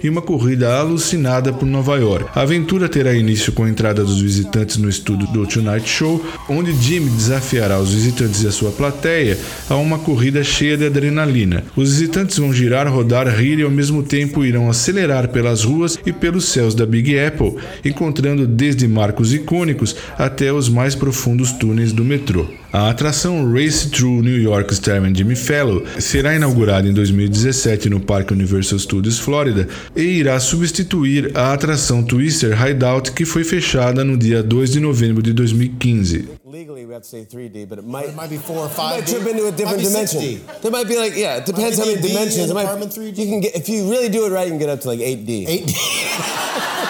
Em 0.03 0.09
uma 0.09 0.23
corrida 0.23 0.77
alucinada 0.79 1.53
por 1.53 1.67
Nova 1.67 1.97
York. 1.97 2.31
A 2.35 2.43
aventura 2.43 2.89
terá 2.89 3.13
início 3.13 3.53
com 3.53 3.65
a 3.65 3.69
entrada 3.69 4.05
dos 4.05 4.21
visitantes 4.21 4.77
no 4.77 4.89
estúdio 4.89 5.27
do 5.29 5.47
Tonight 5.47 5.89
Show, 5.89 6.25
onde 6.49 6.73
Jimmy 6.73 7.11
desafiará 7.11 7.79
os 7.79 7.93
visitantes 7.93 8.43
e 8.43 8.47
a 8.47 8.53
sua 8.53 8.71
plateia 8.71 9.39
a 9.69 9.77
uma 9.77 9.99
corrida 9.99 10.45
cheia 10.45 10.77
de 10.77 10.87
adrenalina. 10.87 11.65
Os 11.77 11.91
visitantes 11.93 12.39
vão 12.39 12.53
girar, 12.53 12.89
rodar, 12.89 13.29
rir 13.29 13.59
e 13.59 13.63
ao 13.63 13.71
mesmo 13.71 14.03
tempo 14.03 14.45
irão 14.45 14.71
acelerar 14.71 15.29
pelas 15.29 15.65
ruas 15.65 15.99
e 16.07 16.13
pelos 16.13 16.47
céus 16.47 16.75
da 16.75 16.87
Big 16.87 17.19
Apple, 17.19 17.57
encontrando 17.85 18.47
desde 18.47 18.87
marcos 18.87 19.35
icônicos 19.35 19.97
até 20.19 20.53
os 20.53 20.69
mais 20.69 20.95
profundos 20.95 21.53
túneis 21.53 21.93
do 21.93 22.05
metrô. 22.05 22.47
A 22.75 22.91
atração 22.91 23.53
Race 23.53 23.89
Through 23.89 24.21
New 24.23 24.37
York 24.37 24.75
starring 24.75 25.15
Jimmy 25.15 25.37
Fellow 25.37 25.85
será 26.01 26.35
inaugurada 26.35 26.89
em 26.89 26.93
2017 26.93 27.89
no 27.89 28.01
Parque 28.01 28.33
Universal 28.33 28.81
Studios 28.81 29.17
Florida 29.21 29.69
e 29.95 30.03
irá 30.03 30.41
substituir 30.41 31.31
a 31.37 31.53
atração 31.53 32.03
Twister 32.03 32.51
Hideout 32.61 33.13
que 33.13 33.25
foi 33.25 33.45
fechada 33.45 34.03
no 34.03 34.17
dia 34.17 34.43
2 34.43 34.73
de 34.73 34.81
novembro 34.81 35.23
de 35.23 35.33
2015. 35.33 36.31
Legally, 36.45 36.85
we 36.85 36.93
have 36.93 37.03
to 37.03 37.09
say 37.09 37.25
3D, 37.25 37.65
but 37.69 37.79
it 37.79 37.87
might, 37.87 38.09
It 38.09 38.17
might 38.17 38.29
be 38.31 38.39
four 38.39 38.59
or 38.59 38.67
it 38.67 38.75
five. 38.75 38.97
might 38.97 39.07
trip 39.07 39.25
into 39.29 39.47
a 39.47 39.53
different 39.53 39.77
might 39.77 39.77
be 39.79 39.85
dimension. 39.87 40.21
6D. 40.21 40.61
There 40.63 40.73
might 40.73 40.89
be 40.89 40.97
like, 40.97 41.15
yeah, 41.17 41.37
it 41.39 41.47
depends 41.47 41.79
how 41.79 41.85
be 41.85 41.95
many 41.95 42.03
D 42.03 42.09
dimensions. 42.09 42.51
It 42.51 42.55
might, 42.55 42.65
apartment 42.65 42.91
3D. 42.91 43.19
You 43.19 43.27
can 43.31 43.41
get 43.41 43.55
if 43.55 43.69
you 43.69 43.89
really 43.89 44.09
do 44.09 44.27
it 44.27 44.31
right, 44.31 44.47
you 44.47 44.51
can 44.51 44.59
get 44.59 44.69
up 44.69 44.81
to 44.81 44.89
like 44.89 44.99
8D. 44.99 45.47
Eight 45.47 45.67
D. 45.69 45.75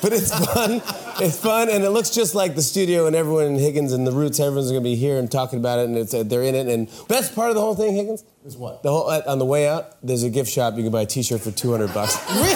But 0.00 0.12
it's 0.12 0.30
fun. 0.30 0.82
it's 1.20 1.38
fun, 1.38 1.68
and 1.68 1.82
it 1.84 1.90
looks 1.90 2.10
just 2.10 2.34
like 2.34 2.54
the 2.54 2.62
studio 2.62 3.06
and 3.06 3.16
everyone 3.16 3.46
in 3.46 3.54
Higgins 3.56 3.92
and 3.92 4.06
the 4.06 4.12
Roots. 4.12 4.38
Everyone's 4.38 4.70
gonna 4.70 4.80
be 4.80 4.94
here 4.94 5.18
and 5.18 5.30
talking 5.30 5.58
about 5.58 5.80
it, 5.80 5.86
and 5.86 5.96
it's 5.96 6.14
uh, 6.14 6.22
they're 6.22 6.42
in 6.42 6.54
it. 6.54 6.68
And 6.68 6.88
best 7.08 7.34
part 7.34 7.50
of 7.50 7.56
the 7.56 7.60
whole 7.60 7.74
thing, 7.74 7.96
Higgins, 7.96 8.24
Is 8.44 8.56
what? 8.56 8.82
the 8.82 8.90
whole 8.90 9.10
uh, 9.10 9.22
on 9.26 9.38
the 9.38 9.44
way 9.44 9.68
out, 9.68 9.96
there's 10.06 10.22
a 10.22 10.30
gift 10.30 10.50
shop. 10.50 10.76
You 10.76 10.84
can 10.84 10.92
buy 10.92 11.02
a 11.02 11.06
T-shirt 11.06 11.40
for 11.40 11.50
200 11.50 11.92
bucks. 11.92 12.16
Really? 12.28 12.54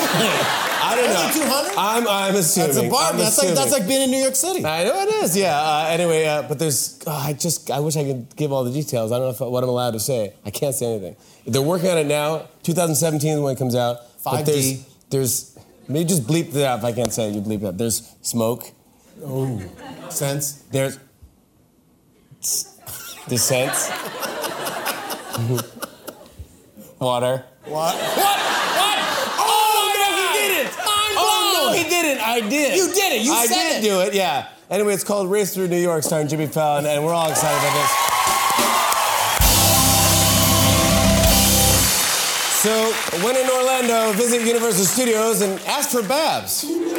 I 0.85 0.97
don't 0.97 1.09
know. 1.15 1.45
200? 1.47 1.75
I'm 1.79 2.09
I'm 2.09 2.35
assuming. 2.37 2.91
That's 2.91 2.95
a. 2.95 2.97
I'm 2.97 3.17
That's 3.19 3.39
like 3.39 3.55
that's 3.55 3.73
like 3.73 3.89
being 3.89 4.03
in 4.03 4.11
New 4.11 4.19
York 4.19 4.35
City. 4.35 4.65
I 4.65 4.85
know 4.85 5.01
it 5.01 5.25
is, 5.25 5.37
yeah. 5.37 5.59
Uh, 5.59 5.87
anyway, 5.89 6.27
uh, 6.27 6.43
but 6.43 6.59
there's, 6.59 7.01
oh, 7.07 7.11
I 7.11 7.33
just, 7.33 7.71
I 7.71 7.81
wish 7.81 7.97
I 7.97 8.05
could 8.05 8.37
give 8.37 8.53
all 8.53 8.63
the 8.63 8.71
details. 8.73 9.11
I 9.11 9.19
don't 9.19 9.29
know 9.39 9.47
if, 9.47 9.53
what 9.53 9.63
I'm 9.65 9.71
allowed 9.71 9.93
to 9.93 10.01
say. 10.01 10.35
I 10.45 10.51
can't 10.51 10.75
say 10.75 10.87
anything. 10.95 11.17
They're 11.47 11.63
working 11.63 11.89
on 11.89 11.97
it 11.99 12.07
now. 12.07 12.49
2017 12.65 13.31
is 13.31 13.41
when 13.41 13.55
it 13.57 13.59
comes 13.59 13.75
out. 13.75 13.99
But 14.23 14.45
5D. 14.45 14.45
there's, 14.45 14.85
there's, 15.11 15.52
maybe 15.93 16.09
just 16.09 16.27
bleep 16.27 16.55
it 16.55 16.65
out 16.65 16.79
if 16.79 16.85
I 16.85 16.93
can't 16.93 17.13
say 17.13 17.29
it. 17.29 17.35
You 17.35 17.41
bleep 17.41 17.63
it 17.63 17.67
out. 17.67 17.79
There's 17.79 18.15
smoke. 18.23 18.71
Oh. 19.25 19.61
Sense. 20.09 20.65
There's 20.71 20.99
descent. 23.29 23.73
Water. 26.99 27.45
What? 27.65 27.95
What? 27.95 27.97
What? 27.97 28.99
Oh, 29.39 29.49
oh 29.49 29.93
no, 29.99 30.09
he 30.17 30.27
didn't. 30.39 30.75
Oh, 30.79 31.71
no, 31.71 31.73
he 31.73 31.85
didn't. 31.89 32.21
I 32.21 32.41
did. 32.41 32.77
You 32.77 32.93
did 32.93 33.13
it. 33.13 33.23
You 33.23 33.35
said 33.35 33.35
it. 33.35 33.43
I 33.43 33.47
said 33.47 33.81
did 33.81 33.85
it. 33.85 33.89
do 33.89 34.01
it, 34.01 34.15
yeah. 34.15 34.49
Anyway, 34.71 34.95
it's 34.95 35.05
called 35.05 35.31
Race 35.31 35.53
Through 35.55 35.69
New 35.69 35.81
York 35.81 36.03
starring 36.03 36.29
Jimmy 36.29 36.47
Fallon, 36.47 36.87
and 36.87 37.05
we're 37.05 37.13
all 37.13 37.31
excited 37.31 37.59
about 37.59 37.75
this. 37.75 38.02
Orlando, 43.93 44.17
visit 44.17 44.47
Universal 44.47 44.87
Studios 44.87 45.43
and 45.43 45.61
ask 45.67 45.91
for 45.91 46.03
Babs. 46.03 46.92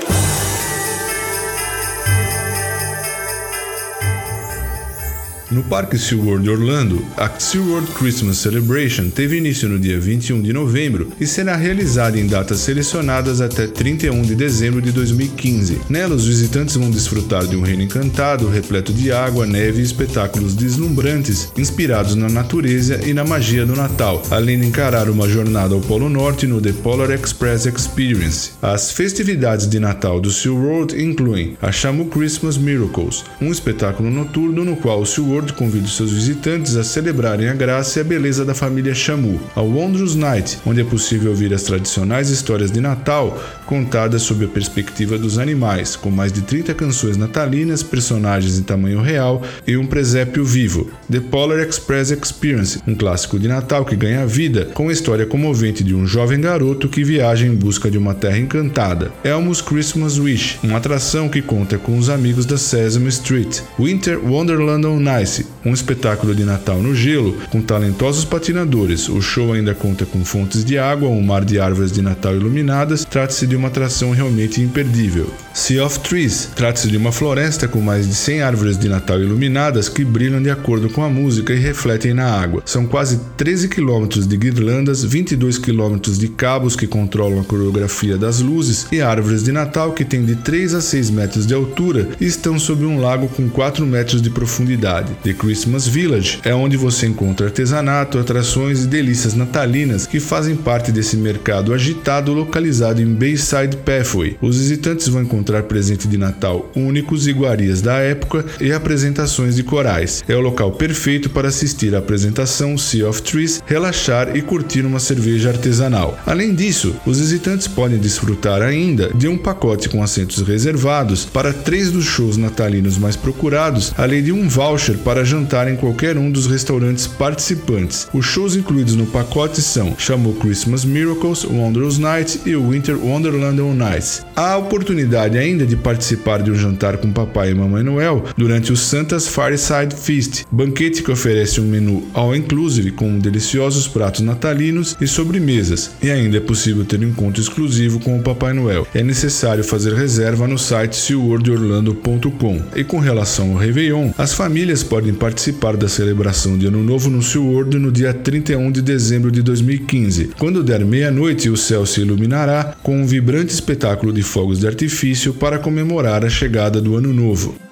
No 5.54 5.62
Parque 5.62 6.00
SeaWorld 6.00 6.50
Orlando, 6.50 7.06
a 7.16 7.30
SeaWorld 7.30 7.92
Christmas 7.92 8.38
Celebration 8.38 9.12
teve 9.12 9.38
início 9.38 9.70
no 9.70 9.78
dia 9.78 10.00
21 10.00 10.42
de 10.42 10.52
novembro 10.52 11.12
e 11.20 11.28
será 11.28 11.56
realizada 11.56 12.20
em 12.20 12.26
datas 12.26 12.58
selecionadas 12.62 13.40
até 13.40 13.68
31 13.68 14.24
de 14.24 14.34
dezembro 14.34 14.82
de 14.82 14.92
2015. 14.92 15.82
Nela, 15.88 16.16
os 16.16 16.26
visitantes 16.26 16.76
vão 16.76 16.90
desfrutar 16.90 17.46
de 17.46 17.56
um 17.56 17.62
reino 17.62 17.84
encantado, 17.84 18.50
repleto 18.50 18.92
de 18.92 19.12
água, 19.12 19.46
neve 19.46 19.82
e 19.82 19.84
espetáculos 19.84 20.56
deslumbrantes, 20.56 21.52
inspirados 21.56 22.16
na 22.16 22.30
natureza 22.30 23.08
e 23.08 23.14
na 23.14 23.24
magia 23.24 23.64
do 23.64 23.76
Natal, 23.76 24.24
além 24.32 24.60
de 24.60 24.66
encarar 24.66 25.08
uma 25.08 25.30
jornada 25.30 25.76
ao 25.76 25.82
Polo 25.82 26.10
Norte 26.10 26.48
no 26.48 26.60
The 26.60 26.74
Polar 26.82 27.12
Express 27.12 27.68
Experience. 27.68 28.54
As 28.60 28.92
festividades 28.92 29.68
de 29.68 29.80
Natal 29.80 30.20
do 30.20 30.32
SeaWorld 30.32 31.00
incluem 31.00 31.56
a 31.62 31.72
Shamu 31.72 32.06
Christmas 32.08 32.58
Miracles, 32.58 33.24
um 33.40 33.52
espetáculo 33.52 34.10
noturno 34.10 34.66
no 34.66 34.76
qual 34.76 35.00
o 35.00 35.06
SeaWorld 35.06 35.43
convida 35.52 35.86
os 35.86 35.98
seus 35.98 36.14
visitantes 36.14 36.78
a 36.78 36.84
celebrarem 36.84 37.50
a 37.50 37.54
graça 37.54 38.00
e 38.00 38.02
a 38.02 38.06
beleza 38.06 38.46
da 38.46 38.54
família 38.54 38.96
Shamu, 38.96 39.42
a 39.56 39.62
Wondrous 39.62 40.16
Night, 40.16 40.60
onde 40.66 40.80
é 40.80 40.84
possível 40.86 41.32
ouvir 41.32 41.54
as 41.54 41.64
tradicionais 41.64 42.30
histórias 42.30 42.72
de 42.72 42.80
Natal 42.80 43.38
contadas 43.66 44.22
sob 44.22 44.46
a 44.46 44.48
perspectiva 44.48 45.18
dos 45.18 45.40
animais, 45.40 45.96
com 45.96 46.12
mais 46.12 46.32
de 46.32 46.42
30 46.42 46.74
canções 46.76 47.18
natalinas, 47.18 47.82
personagens 47.82 48.60
em 48.60 48.64
tamanho 48.64 49.02
real 49.02 49.42
e 49.66 49.76
um 49.76 49.86
presépio 49.86 50.46
vivo. 50.46 50.92
The 51.12 51.20
Polar 51.20 51.60
Express 51.60 52.12
Experience, 52.12 52.80
um 52.88 52.94
clássico 52.94 53.40
de 53.40 53.48
Natal 53.48 53.84
que 53.84 53.96
ganha 53.96 54.28
vida, 54.28 54.66
com 54.74 54.90
a 54.90 54.94
história 54.94 55.26
comovente 55.26 55.84
de 55.84 55.96
um 55.96 56.06
jovem 56.06 56.40
garoto 56.40 56.88
que 56.88 57.04
viaja 57.04 57.48
em 57.48 57.56
busca 57.56 57.90
de 57.90 57.98
uma 57.98 58.14
terra 58.14 58.38
encantada. 58.38 59.12
Elmo's 59.24 59.62
Christmas 59.62 60.20
Wish, 60.20 60.60
uma 60.64 60.78
atração 60.78 61.28
que 61.28 61.42
conta 61.42 61.80
com 61.80 61.98
os 61.98 62.10
amigos 62.10 62.46
da 62.46 62.58
Sesame 62.58 63.10
Street. 63.10 63.62
Winter 63.80 64.20
Wonderland 64.24 64.86
on 64.86 65.22
Ice, 65.22 65.33
Um 65.66 65.74
espetáculo 65.74 66.36
de 66.36 66.44
Natal 66.44 66.82
no 66.82 66.94
gelo 66.94 67.38
com 67.50 67.62
talentosos 67.62 68.26
patinadores. 68.26 69.10
O 69.10 69.22
show 69.22 69.54
ainda 69.54 69.74
conta 69.74 70.06
com 70.06 70.24
fontes 70.26 70.64
de 70.64 70.78
água, 70.78 71.10
um 71.10 71.22
mar 71.22 71.46
de 71.46 71.60
árvores 71.60 71.92
de 71.92 72.02
Natal 72.02 72.36
iluminadas. 72.36 73.06
Trata-se 73.06 73.48
de 73.48 73.56
uma 73.56 73.70
atração 73.70 74.12
realmente 74.12 74.62
imperdível. 74.62 75.32
Sea 75.54 75.86
of 75.86 76.00
Trees 76.00 76.50
trata-se 76.56 76.88
de 76.88 76.98
uma 76.98 77.12
floresta 77.12 77.68
com 77.68 77.80
mais 77.80 78.08
de 78.08 78.16
100 78.16 78.42
árvores 78.42 78.78
de 78.78 78.90
Natal 78.90 79.20
iluminadas 79.20 79.88
que 79.88 80.04
brilham 80.04 80.42
de 80.42 80.50
acordo 80.50 80.90
com 80.90 81.04
a 81.04 81.10
música 81.10 81.54
e 81.54 81.60
refletem 81.60 82.14
na 82.14 82.26
água. 82.26 82.64
São 82.66 82.86
quase 82.86 83.20
13 83.38 83.70
quilômetros 83.70 84.28
de 84.28 84.36
guirlandas, 84.36 85.04
22 85.04 85.58
quilômetros 85.58 86.18
de 86.18 86.28
cabos 86.28 86.76
que 86.76 86.88
controlam 86.88 87.40
a 87.40 87.44
coreografia 87.44 88.18
das 88.18 88.40
luzes 88.40 88.88
e 88.92 89.02
árvores 89.02 89.44
de 89.44 89.52
Natal 89.52 89.94
que 89.94 90.04
têm 90.04 90.26
de 90.26 90.36
3 90.36 90.74
a 90.74 90.82
6 90.82 91.10
metros 91.12 91.46
de 91.46 91.54
altura 91.54 92.10
e 92.20 92.26
estão 92.26 92.58
sob 92.60 92.84
um 92.86 93.00
lago 93.00 93.28
com 93.30 93.50
4 93.50 93.86
metros 93.86 94.22
de 94.22 94.30
profundidade. 94.30 95.13
The 95.24 95.34
Christmas 95.34 95.88
Village 95.88 96.40
é 96.44 96.54
onde 96.54 96.78
você 96.78 97.08
encontra 97.08 97.48
artesanato, 97.48 98.18
atrações 98.18 98.84
e 98.84 98.88
delícias 98.88 99.34
natalinas 99.34 100.08
que 100.08 100.20
fazem 100.20 100.56
parte 100.56 100.92
desse 100.92 101.18
mercado 101.18 101.74
agitado 101.74 102.34
localizado 102.34 103.02
em 103.02 103.14
Bayside 103.14 103.78
Pathway. 103.86 104.38
Os 104.42 104.58
visitantes 104.58 105.08
vão 105.08 105.22
encontrar 105.22 105.64
presente 105.64 106.08
de 106.08 106.18
Natal 106.18 106.72
únicos, 106.76 107.28
iguarias 107.28 107.82
da 107.82 107.98
época 107.98 108.46
e 108.60 108.72
apresentações 108.72 109.56
de 109.56 109.64
corais. 109.64 110.24
É 110.28 110.36
o 110.36 110.42
local 110.42 110.72
perfeito 110.72 111.30
para 111.30 111.48
assistir 111.48 111.96
à 111.96 112.00
apresentação 112.00 112.78
Sea 112.78 113.08
of 113.08 113.22
Trees, 113.22 113.62
relaxar 113.66 114.36
e 114.36 114.42
curtir 114.42 114.86
uma 114.86 115.00
cerveja 115.00 115.50
artesanal. 115.50 116.18
Além 116.26 116.54
disso, 116.54 116.96
os 117.06 117.20
visitantes 117.20 117.68
podem 117.68 117.98
desfrutar 117.98 118.62
ainda 118.62 119.12
de 119.14 119.28
um 119.28 119.38
pacote 119.38 119.90
com 119.90 120.04
assentos 120.04 120.42
reservados 120.42 121.26
para 121.26 121.54
três 121.54 121.92
dos 121.92 122.06
shows 122.06 122.38
natalinos 122.38 122.98
mais 122.98 123.16
procurados, 123.16 123.94
além 123.98 124.24
de 124.24 124.32
um 124.32 124.48
voucher 124.48 124.98
para 125.04 125.24
jantar 125.24 125.72
em 125.72 125.76
qualquer 125.76 126.18
um 126.18 126.32
dos 126.32 126.48
restaurantes 126.48 127.08
participantes. 127.08 128.08
Os 128.14 128.26
shows 128.26 128.56
incluídos 128.56 128.96
no 128.96 129.06
pacote 129.06 129.62
são 129.62 129.96
Chamou 129.98 130.34
Christmas 130.34 130.86
Miracles, 130.86 131.44
Wondrous 131.44 131.98
Night 131.98 132.42
e 132.46 132.56
Winter 132.56 132.98
Wonderland 132.98 133.62
on 133.62 133.78
Ice. 133.98 134.22
Há 134.36 134.54
a 134.54 134.58
oportunidade 134.58 135.38
ainda 135.38 135.66
de 135.66 135.76
participar 135.76 136.42
de 136.42 136.52
um 136.52 136.56
jantar 136.56 136.98
com 136.98 137.12
Papai 137.12 137.52
e 137.52 137.56
Mamãe 137.56 137.84
Noel 137.84 138.24
durante 138.38 138.72
o 138.72 138.78
Santa's 138.78 139.28
Fireside 139.28 139.96
Feast, 139.96 140.46
banquete 140.52 141.04
que 141.04 141.12
oferece 141.12 141.60
um 141.60 141.66
menu 141.66 142.08
all 142.14 142.36
inclusive 142.36 142.92
com 142.92 143.20
deliciosos 143.20 143.88
pratos 143.88 144.22
natalinos 144.22 144.96
e 145.00 145.08
sobremesas. 145.08 145.92
E 146.02 146.10
ainda 146.10 146.38
é 146.38 146.42
possível 146.42 146.86
ter 146.86 147.00
um 147.00 147.10
encontro 147.10 147.42
exclusivo 147.42 148.00
com 148.00 148.18
o 148.18 148.22
Papai 148.22 148.54
Noel. 148.54 148.88
É 148.94 149.04
necessário 149.04 149.64
fazer 149.64 149.94
reserva 149.94 150.48
no 150.48 150.58
site 150.58 150.96
SeaWorldOrlando.com. 150.96 152.62
E 152.76 152.84
com 152.84 153.00
relação 153.00 153.52
ao 153.52 153.58
Réveillon, 153.58 154.12
as 154.18 154.34
famílias 154.34 154.84
podem 154.94 155.12
participar 155.12 155.76
da 155.76 155.90
celebração 155.90 156.56
de 156.56 156.68
Ano 156.68 156.84
Novo 156.84 157.10
no 157.10 157.24
SeaWorld 157.24 157.80
no 157.80 157.92
dia 157.92 158.14
31 158.14 158.72
de 158.72 158.80
dezembro 158.80 159.32
de 159.32 159.42
2015. 159.42 160.34
Quando 160.38 160.62
der 160.62 160.86
meia-noite, 160.86 161.50
o 161.50 161.58
céu 161.58 161.84
se 161.84 162.02
iluminará 162.02 162.76
com 162.84 163.02
um 163.02 163.04
vibrante 163.04 163.52
espetáculo 163.52 164.14
de 164.14 164.22
fogos 164.22 164.60
de 164.60 164.68
artifício 164.68 165.34
para 165.34 165.58
comemorar 165.58 166.24
a 166.24 166.30
chegada 166.30 166.80
do 166.80 166.96
Ano 166.96 167.12
Novo. 167.12 167.63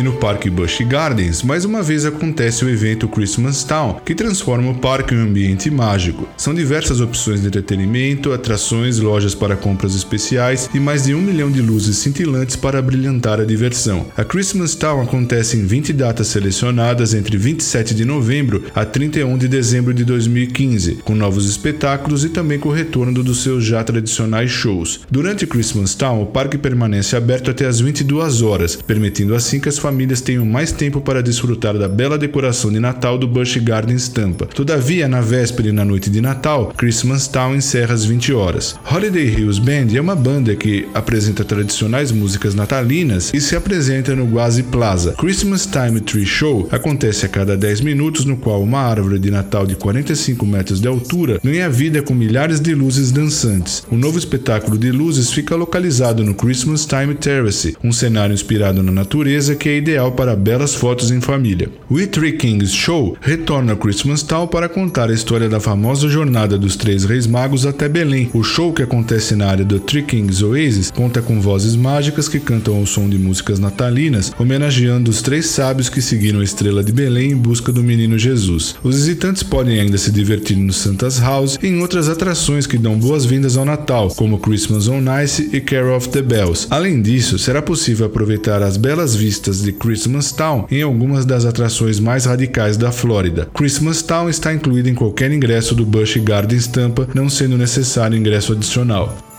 E 0.00 0.02
no 0.02 0.14
Parque 0.14 0.48
Busch 0.48 0.80
Gardens, 0.88 1.42
mais 1.42 1.66
uma 1.66 1.82
vez 1.82 2.06
acontece 2.06 2.64
o 2.64 2.70
evento 2.70 3.06
Christmas 3.06 3.62
Town, 3.62 4.00
que 4.02 4.14
transforma 4.14 4.70
o 4.70 4.74
parque 4.74 5.14
em 5.14 5.18
um 5.18 5.24
ambiente 5.24 5.70
mágico. 5.70 6.26
São 6.38 6.54
diversas 6.54 7.02
opções 7.02 7.42
de 7.42 7.48
entretenimento, 7.48 8.32
atrações, 8.32 8.98
lojas 8.98 9.34
para 9.34 9.56
compras 9.56 9.94
especiais 9.94 10.70
e 10.72 10.80
mais 10.80 11.04
de 11.04 11.14
um 11.14 11.20
milhão 11.20 11.50
de 11.50 11.60
luzes 11.60 11.98
cintilantes 11.98 12.56
para 12.56 12.80
brilhantar 12.80 13.42
a 13.42 13.44
diversão. 13.44 14.06
A 14.16 14.24
Christmas 14.24 14.74
Town 14.74 15.02
acontece 15.02 15.58
em 15.58 15.66
20 15.66 15.92
datas 15.92 16.28
selecionadas 16.28 17.12
entre 17.12 17.36
27 17.36 17.94
de 17.94 18.06
novembro 18.06 18.64
a 18.74 18.86
31 18.86 19.36
de 19.36 19.48
dezembro 19.48 19.92
de 19.92 20.06
2015, 20.06 21.00
com 21.04 21.14
novos 21.14 21.46
espetáculos 21.46 22.24
e 22.24 22.30
também 22.30 22.58
com 22.58 22.70
o 22.70 22.72
retorno 22.72 23.22
dos 23.22 23.42
seus 23.42 23.66
já 23.66 23.84
tradicionais 23.84 24.50
shows. 24.50 25.00
Durante 25.10 25.46
Christmas 25.46 25.94
Town, 25.94 26.22
o 26.22 26.26
parque 26.26 26.56
permanece 26.56 27.16
aberto 27.16 27.50
até 27.50 27.66
as 27.66 27.80
22 27.80 28.40
horas, 28.40 28.76
permitindo 28.76 29.34
assim 29.34 29.60
que 29.60 29.68
as 29.68 29.76
famílias 29.76 29.89
tenham 30.20 30.44
mais 30.44 30.72
tempo 30.72 31.00
para 31.00 31.22
desfrutar 31.22 31.76
da 31.76 31.88
bela 31.88 32.18
decoração 32.18 32.70
de 32.72 32.78
Natal 32.80 33.18
do 33.18 33.26
Busch 33.26 33.56
Gardens 33.58 34.08
Tampa. 34.08 34.46
Todavia, 34.46 35.08
na 35.08 35.20
véspera 35.20 35.68
e 35.68 35.72
na 35.72 35.84
noite 35.84 36.10
de 36.10 36.20
Natal, 36.20 36.72
Christmas 36.76 37.28
Town 37.28 37.54
encerra 37.54 37.94
às 37.94 38.04
20 38.04 38.32
horas. 38.32 38.76
Holiday 38.90 39.26
Hills 39.26 39.60
Band 39.60 39.94
é 39.94 40.00
uma 40.00 40.16
banda 40.16 40.54
que 40.54 40.88
apresenta 40.94 41.44
tradicionais 41.44 42.12
músicas 42.12 42.54
natalinas 42.54 43.30
e 43.32 43.40
se 43.40 43.56
apresenta 43.56 44.14
no 44.14 44.26
Guazi 44.26 44.62
Plaza. 44.64 45.14
Christmas 45.18 45.66
Time 45.66 46.00
Tree 46.00 46.26
Show 46.26 46.68
acontece 46.70 47.26
a 47.26 47.28
cada 47.28 47.56
10 47.56 47.80
minutos, 47.80 48.24
no 48.24 48.36
qual 48.36 48.62
uma 48.62 48.80
árvore 48.80 49.18
de 49.18 49.30
Natal 49.30 49.66
de 49.66 49.76
45 49.76 50.44
metros 50.44 50.80
de 50.80 50.88
altura 50.88 51.40
ganha 51.42 51.68
vida 51.68 52.02
com 52.02 52.14
milhares 52.14 52.60
de 52.60 52.74
luzes 52.74 53.10
dançantes. 53.10 53.82
O 53.90 53.96
novo 53.96 54.18
espetáculo 54.18 54.76
de 54.76 54.90
luzes 54.90 55.32
fica 55.32 55.56
localizado 55.56 56.24
no 56.24 56.34
Christmas 56.34 56.84
Time 56.84 57.14
Terrace, 57.14 57.76
um 57.82 57.92
cenário 57.92 58.34
inspirado 58.34 58.82
na 58.82 58.92
natureza 58.92 59.54
que 59.54 59.69
é 59.70 59.76
ideal 59.76 60.12
para 60.12 60.36
belas 60.36 60.74
fotos 60.74 61.10
em 61.10 61.20
família. 61.20 61.68
O 61.88 61.98
Three 62.06 62.32
Kings 62.32 62.74
Show 62.74 63.16
retorna 63.20 63.72
ao 63.72 63.78
Christmas 63.78 64.22
Town 64.22 64.46
para 64.46 64.68
contar 64.68 65.10
a 65.10 65.14
história 65.14 65.48
da 65.48 65.60
famosa 65.60 66.08
jornada 66.08 66.58
dos 66.58 66.76
Três 66.76 67.04
Reis 67.04 67.26
Magos 67.26 67.66
até 67.66 67.88
Belém. 67.88 68.30
O 68.34 68.42
show, 68.42 68.72
que 68.72 68.82
acontece 68.82 69.34
na 69.34 69.46
área 69.46 69.64
do 69.64 69.78
Three 69.78 70.02
Kings 70.02 70.44
Oasis, 70.44 70.90
conta 70.90 71.22
com 71.22 71.40
vozes 71.40 71.76
mágicas 71.76 72.28
que 72.28 72.40
cantam 72.40 72.76
ao 72.76 72.86
som 72.86 73.08
de 73.08 73.18
músicas 73.18 73.58
natalinas, 73.58 74.32
homenageando 74.38 75.10
os 75.10 75.22
três 75.22 75.46
sábios 75.46 75.88
que 75.88 76.02
seguiram 76.02 76.40
a 76.40 76.44
estrela 76.44 76.82
de 76.82 76.92
Belém 76.92 77.32
em 77.32 77.36
busca 77.36 77.72
do 77.72 77.82
menino 77.82 78.18
Jesus. 78.18 78.74
Os 78.82 78.96
visitantes 78.96 79.42
podem 79.42 79.80
ainda 79.80 79.98
se 79.98 80.10
divertir 80.10 80.56
no 80.56 80.72
Santa's 80.72 81.20
House 81.20 81.58
e 81.62 81.66
em 81.66 81.80
outras 81.80 82.08
atrações 82.08 82.66
que 82.66 82.78
dão 82.78 82.98
boas-vindas 82.98 83.56
ao 83.56 83.64
Natal, 83.64 84.08
como 84.16 84.38
Christmas 84.38 84.88
on 84.88 85.02
Ice 85.22 85.50
e 85.52 85.60
Carol 85.60 85.96
of 85.96 86.08
the 86.08 86.22
Bells. 86.22 86.66
Além 86.70 87.00
disso, 87.00 87.38
será 87.38 87.62
possível 87.62 88.06
aproveitar 88.06 88.62
as 88.62 88.76
belas 88.76 89.14
vistas 89.14 89.59
de 89.62 89.72
Christmas 89.72 90.32
Town 90.32 90.66
em 90.70 90.82
algumas 90.82 91.24
das 91.24 91.44
atrações 91.44 92.00
mais 92.00 92.24
radicais 92.24 92.76
da 92.76 92.92
Flórida. 92.92 93.48
Christmas 93.54 94.02
Town 94.02 94.28
está 94.28 94.52
incluído 94.52 94.88
em 94.88 94.94
qualquer 94.94 95.30
ingresso 95.32 95.74
do 95.74 95.84
Busch 95.84 96.16
Gardens 96.18 96.66
Tampa, 96.66 97.08
não 97.14 97.28
sendo 97.28 97.56
necessário 97.56 98.16
ingresso 98.16 98.52
adicional. 98.52 99.29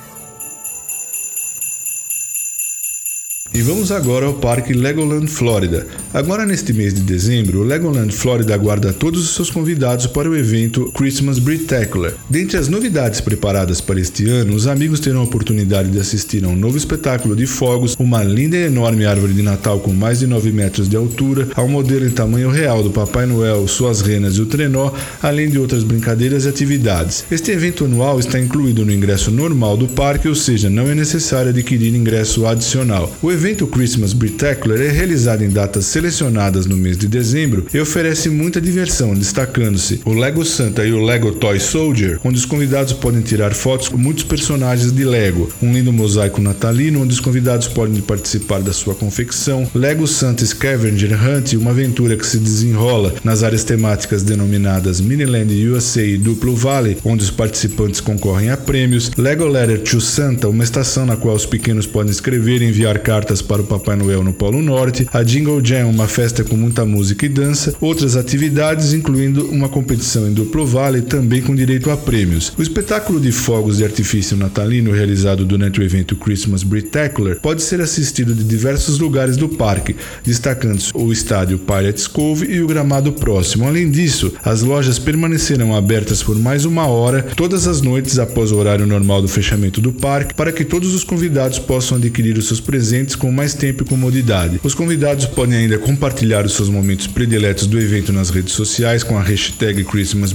E 3.53 3.61
vamos 3.61 3.91
agora 3.91 4.25
ao 4.25 4.33
Parque 4.33 4.71
Legoland 4.71 5.27
Florida. 5.27 5.85
Agora 6.13 6.45
neste 6.45 6.71
mês 6.71 6.93
de 6.93 7.01
dezembro, 7.01 7.59
o 7.59 7.63
Legoland 7.63 8.13
Florida 8.13 8.53
aguarda 8.53 8.93
todos 8.93 9.21
os 9.21 9.35
seus 9.35 9.49
convidados 9.49 10.07
para 10.07 10.29
o 10.29 10.35
evento 10.37 10.89
Christmas 10.93 11.35
Spectacular. 11.35 12.13
Dentre 12.29 12.57
as 12.57 12.69
novidades 12.69 13.19
preparadas 13.19 13.81
para 13.81 13.99
este 13.99 14.29
ano, 14.29 14.55
os 14.55 14.67
amigos 14.67 15.01
terão 15.01 15.19
a 15.19 15.25
oportunidade 15.25 15.89
de 15.89 15.99
assistir 15.99 16.45
a 16.45 16.47
um 16.47 16.55
novo 16.55 16.77
espetáculo 16.77 17.35
de 17.35 17.45
fogos, 17.45 17.93
uma 17.99 18.23
linda 18.23 18.55
e 18.55 18.67
enorme 18.67 19.05
árvore 19.05 19.33
de 19.33 19.41
Natal 19.41 19.81
com 19.81 19.91
mais 19.91 20.19
de 20.19 20.27
9 20.27 20.49
metros 20.53 20.87
de 20.87 20.95
altura, 20.95 21.49
ao 21.53 21.67
modelo 21.67 22.05
em 22.05 22.11
tamanho 22.11 22.49
real 22.49 22.81
do 22.81 22.89
Papai 22.89 23.25
Noel, 23.25 23.67
suas 23.67 23.99
renas 23.99 24.37
e 24.37 24.41
o 24.41 24.45
trenó, 24.45 24.93
além 25.21 25.49
de 25.49 25.59
outras 25.59 25.83
brincadeiras 25.83 26.45
e 26.45 26.49
atividades. 26.49 27.25
Este 27.29 27.51
evento 27.51 27.83
anual 27.83 28.17
está 28.17 28.39
incluído 28.39 28.85
no 28.85 28.93
ingresso 28.93 29.29
normal 29.29 29.75
do 29.75 29.89
parque, 29.89 30.29
ou 30.29 30.35
seja, 30.35 30.69
não 30.69 30.89
é 30.89 30.95
necessário 30.95 31.49
adquirir 31.49 31.93
ingresso 31.93 32.47
adicional. 32.47 33.13
O 33.21 33.40
evento 33.41 33.65
Christmas 33.65 34.12
Spectacular 34.12 34.80
é 34.80 34.89
realizado 34.89 35.43
em 35.43 35.49
datas 35.49 35.86
selecionadas 35.86 36.67
no 36.67 36.77
mês 36.77 36.95
de 36.95 37.08
dezembro 37.08 37.65
e 37.73 37.80
oferece 37.80 38.30
muita 38.30 38.62
diversão, 38.62 39.15
destacando-se 39.15 39.99
o 40.06 40.13
Lego 40.13 40.45
Santa 40.45 40.86
e 40.86 40.93
o 40.93 41.04
Lego 41.04 41.32
Toy 41.32 41.60
Soldier, 41.60 42.19
onde 42.23 42.38
os 42.38 42.45
convidados 42.45 42.93
podem 42.93 43.21
tirar 43.21 43.56
fotos 43.56 43.89
com 43.89 43.97
muitos 43.97 44.25
personagens 44.25 44.91
de 44.91 45.04
Lego, 45.04 45.51
um 45.60 45.73
lindo 45.73 45.91
mosaico 45.91 46.39
natalino 46.39 47.01
onde 47.01 47.13
os 47.13 47.19
convidados 47.19 47.67
podem 47.67 47.99
participar 47.99 48.62
da 48.62 48.71
sua 48.71 48.93
confecção, 48.93 49.67
Lego 49.73 50.06
Santa 50.06 50.45
Scavenger 50.45 51.12
Hunt, 51.12 51.54
uma 51.54 51.71
aventura 51.71 52.15
que 52.15 52.27
se 52.27 52.38
desenrola 52.38 53.15
nas 53.23 53.41
áreas 53.41 53.63
temáticas 53.63 54.21
denominadas 54.21 55.01
Miniland 55.01 55.51
USA 55.67 56.04
e 56.04 56.15
Duplo 56.15 56.56
Valley, 56.56 56.97
onde 57.04 57.23
os 57.23 57.32
participantes 57.32 58.01
concorrem 58.01 58.51
a 58.51 58.58
prêmios, 58.58 59.10
Lego 59.17 59.47
Letter 59.47 59.82
to 59.82 59.99
Santa, 59.99 60.47
uma 60.47 60.63
estação 60.63 61.08
na 61.08 61.17
qual 61.17 61.36
os 61.36 61.47
pequenos 61.47 61.88
podem 61.88 62.12
escrever 62.12 62.62
e 62.62 62.65
enviar 62.65 62.99
cartas 62.99 63.30
para 63.39 63.61
o 63.61 63.65
Papai 63.65 63.95
Noel 63.95 64.23
no 64.23 64.33
Polo 64.33 64.63
Norte, 64.63 65.07
a 65.13 65.21
Jingle 65.21 65.63
Jam, 65.63 65.91
uma 65.91 66.07
festa 66.07 66.43
com 66.43 66.57
muita 66.57 66.83
música 66.83 67.27
e 67.27 67.29
dança, 67.29 67.75
outras 67.79 68.15
atividades, 68.15 68.93
incluindo 68.93 69.45
uma 69.45 69.69
competição 69.69 70.27
em 70.27 70.33
duplo 70.33 70.65
vale, 70.65 71.03
também 71.03 71.43
com 71.43 71.53
direito 71.53 71.91
a 71.91 71.97
prêmios. 71.97 72.51
O 72.57 72.63
espetáculo 72.63 73.19
de 73.19 73.31
fogos 73.31 73.77
de 73.77 73.83
artifício 73.83 74.35
natalino 74.35 74.91
realizado 74.91 75.45
durante 75.45 75.79
o 75.79 75.83
evento 75.83 76.15
Christmas 76.15 76.61
Spectacular 76.61 77.35
pode 77.35 77.61
ser 77.61 77.81
assistido 77.81 78.33
de 78.33 78.43
diversos 78.43 78.97
lugares 78.97 79.37
do 79.37 79.49
parque, 79.49 79.95
destacando-se 80.23 80.91
o 80.95 81.11
estádio 81.11 81.59
Pirates 81.59 82.07
Cove 82.07 82.47
e 82.47 82.61
o 82.61 82.67
gramado 82.67 83.11
próximo. 83.11 83.67
Além 83.67 83.91
disso, 83.91 84.33
as 84.43 84.61
lojas 84.61 84.97
permanecerão 84.97 85.75
abertas 85.75 86.23
por 86.23 86.37
mais 86.37 86.65
uma 86.65 86.87
hora 86.87 87.23
todas 87.35 87.67
as 87.67 87.81
noites 87.81 88.17
após 88.17 88.51
o 88.51 88.57
horário 88.57 88.87
normal 88.87 89.21
do 89.21 89.27
fechamento 89.27 89.81
do 89.81 89.91
parque, 89.91 90.33
para 90.33 90.51
que 90.51 90.63
todos 90.63 90.93
os 90.93 91.03
convidados 91.03 91.59
possam 91.59 91.97
adquirir 91.97 92.37
os 92.37 92.47
seus 92.47 92.59
presentes 92.59 93.15
com 93.21 93.31
mais 93.31 93.53
tempo 93.53 93.84
e 93.84 93.86
comodidade. 93.86 94.60
Os 94.63 94.73
convidados 94.73 95.27
podem 95.27 95.60
ainda 95.60 95.77
compartilhar 95.77 96.43
os 96.43 96.55
seus 96.55 96.69
momentos 96.69 97.05
prediletos 97.05 97.67
do 97.67 97.79
evento 97.79 98.12
nas 98.12 98.31
redes 98.31 98.53
sociais 98.53 99.03
com 99.03 99.15
a 99.15 99.21
hashtag 99.21 99.84
Christmas 99.84 100.34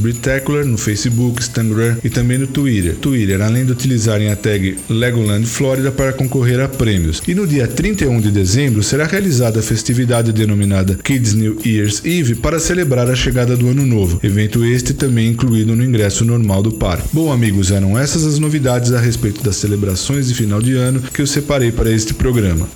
no 0.65 0.79
Facebook, 0.79 1.43
Instagram 1.43 1.97
e 2.05 2.09
também 2.09 2.39
no 2.39 2.47
Twitter. 2.47 2.95
Twitter, 2.95 3.43
além 3.43 3.67
de 3.67 3.73
utilizarem 3.73 4.31
a 4.31 4.37
tag 4.37 4.77
Legoland 4.89 5.47
Florida 5.47 5.91
para 5.91 6.13
concorrer 6.13 6.61
a 6.61 6.69
prêmios. 6.69 7.21
E 7.27 7.35
no 7.35 7.45
dia 7.45 7.67
31 7.67 8.21
de 8.21 8.31
dezembro 8.31 8.85
será 8.85 9.05
realizada 9.05 9.59
a 9.59 9.63
festividade 9.65 10.31
denominada 10.31 10.95
Kids 11.03 11.35
New 11.35 11.59
Year's 11.67 12.05
Eve 12.05 12.37
para 12.37 12.61
celebrar 12.61 13.11
a 13.11 13.17
chegada 13.17 13.57
do 13.57 13.69
ano 13.69 13.85
novo. 13.85 14.21
Evento 14.23 14.65
este 14.65 14.95
também 14.95 15.31
incluído 15.31 15.75
no 15.75 15.83
ingresso 15.83 16.25
normal 16.25 16.63
do 16.63 16.71
parque. 16.71 17.09
Bom, 17.13 17.33
amigos, 17.33 17.73
eram 17.73 17.99
essas 17.99 18.25
as 18.25 18.39
novidades 18.39 18.93
a 18.93 19.01
respeito 19.01 19.43
das 19.43 19.57
celebrações 19.57 20.29
de 20.29 20.35
final 20.35 20.63
de 20.63 20.75
ano 20.75 21.01
que 21.01 21.21
eu 21.21 21.27
separei 21.27 21.73
para 21.73 21.91
este 21.91 22.15
programa. 22.15 22.76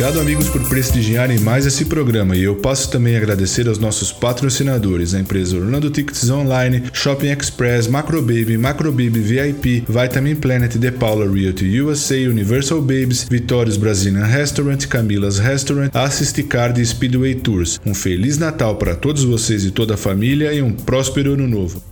Obrigado, 0.00 0.22
amigos, 0.22 0.48
por 0.48 0.66
prestigiarem 0.66 1.38
mais 1.40 1.66
esse 1.66 1.84
programa 1.84 2.34
e 2.34 2.42
eu 2.42 2.56
passo 2.56 2.90
também 2.90 3.16
a 3.16 3.18
agradecer 3.18 3.68
aos 3.68 3.78
nossos 3.78 4.10
patrocinadores, 4.10 5.12
a 5.12 5.20
empresa 5.20 5.58
Orlando 5.58 5.90
Tickets 5.90 6.30
Online, 6.30 6.84
Shopping 6.90 7.28
Express, 7.28 7.86
Macrobaby, 7.86 8.56
Macrobaby 8.56 9.10
VIP, 9.10 9.84
Vitamin 9.86 10.36
Planet, 10.36 10.74
The 10.78 10.90
Paula 10.90 11.30
Realty 11.30 11.78
USA, 11.82 12.16
Universal 12.16 12.80
Babies, 12.80 13.26
Vitórios 13.28 13.76
Brazilian 13.76 14.24
Restaurant, 14.24 14.86
Camilas 14.86 15.38
Restaurant, 15.38 15.90
Assist 15.92 16.42
Card 16.44 16.80
e 16.80 16.86
Speedway 16.86 17.34
Tours. 17.34 17.78
Um 17.84 17.92
Feliz 17.92 18.38
Natal 18.38 18.76
para 18.76 18.96
todos 18.96 19.22
vocês 19.22 19.66
e 19.66 19.70
toda 19.70 19.92
a 19.92 19.98
família 19.98 20.50
e 20.54 20.62
um 20.62 20.72
próspero 20.72 21.34
Ano 21.34 21.46
Novo. 21.46 21.89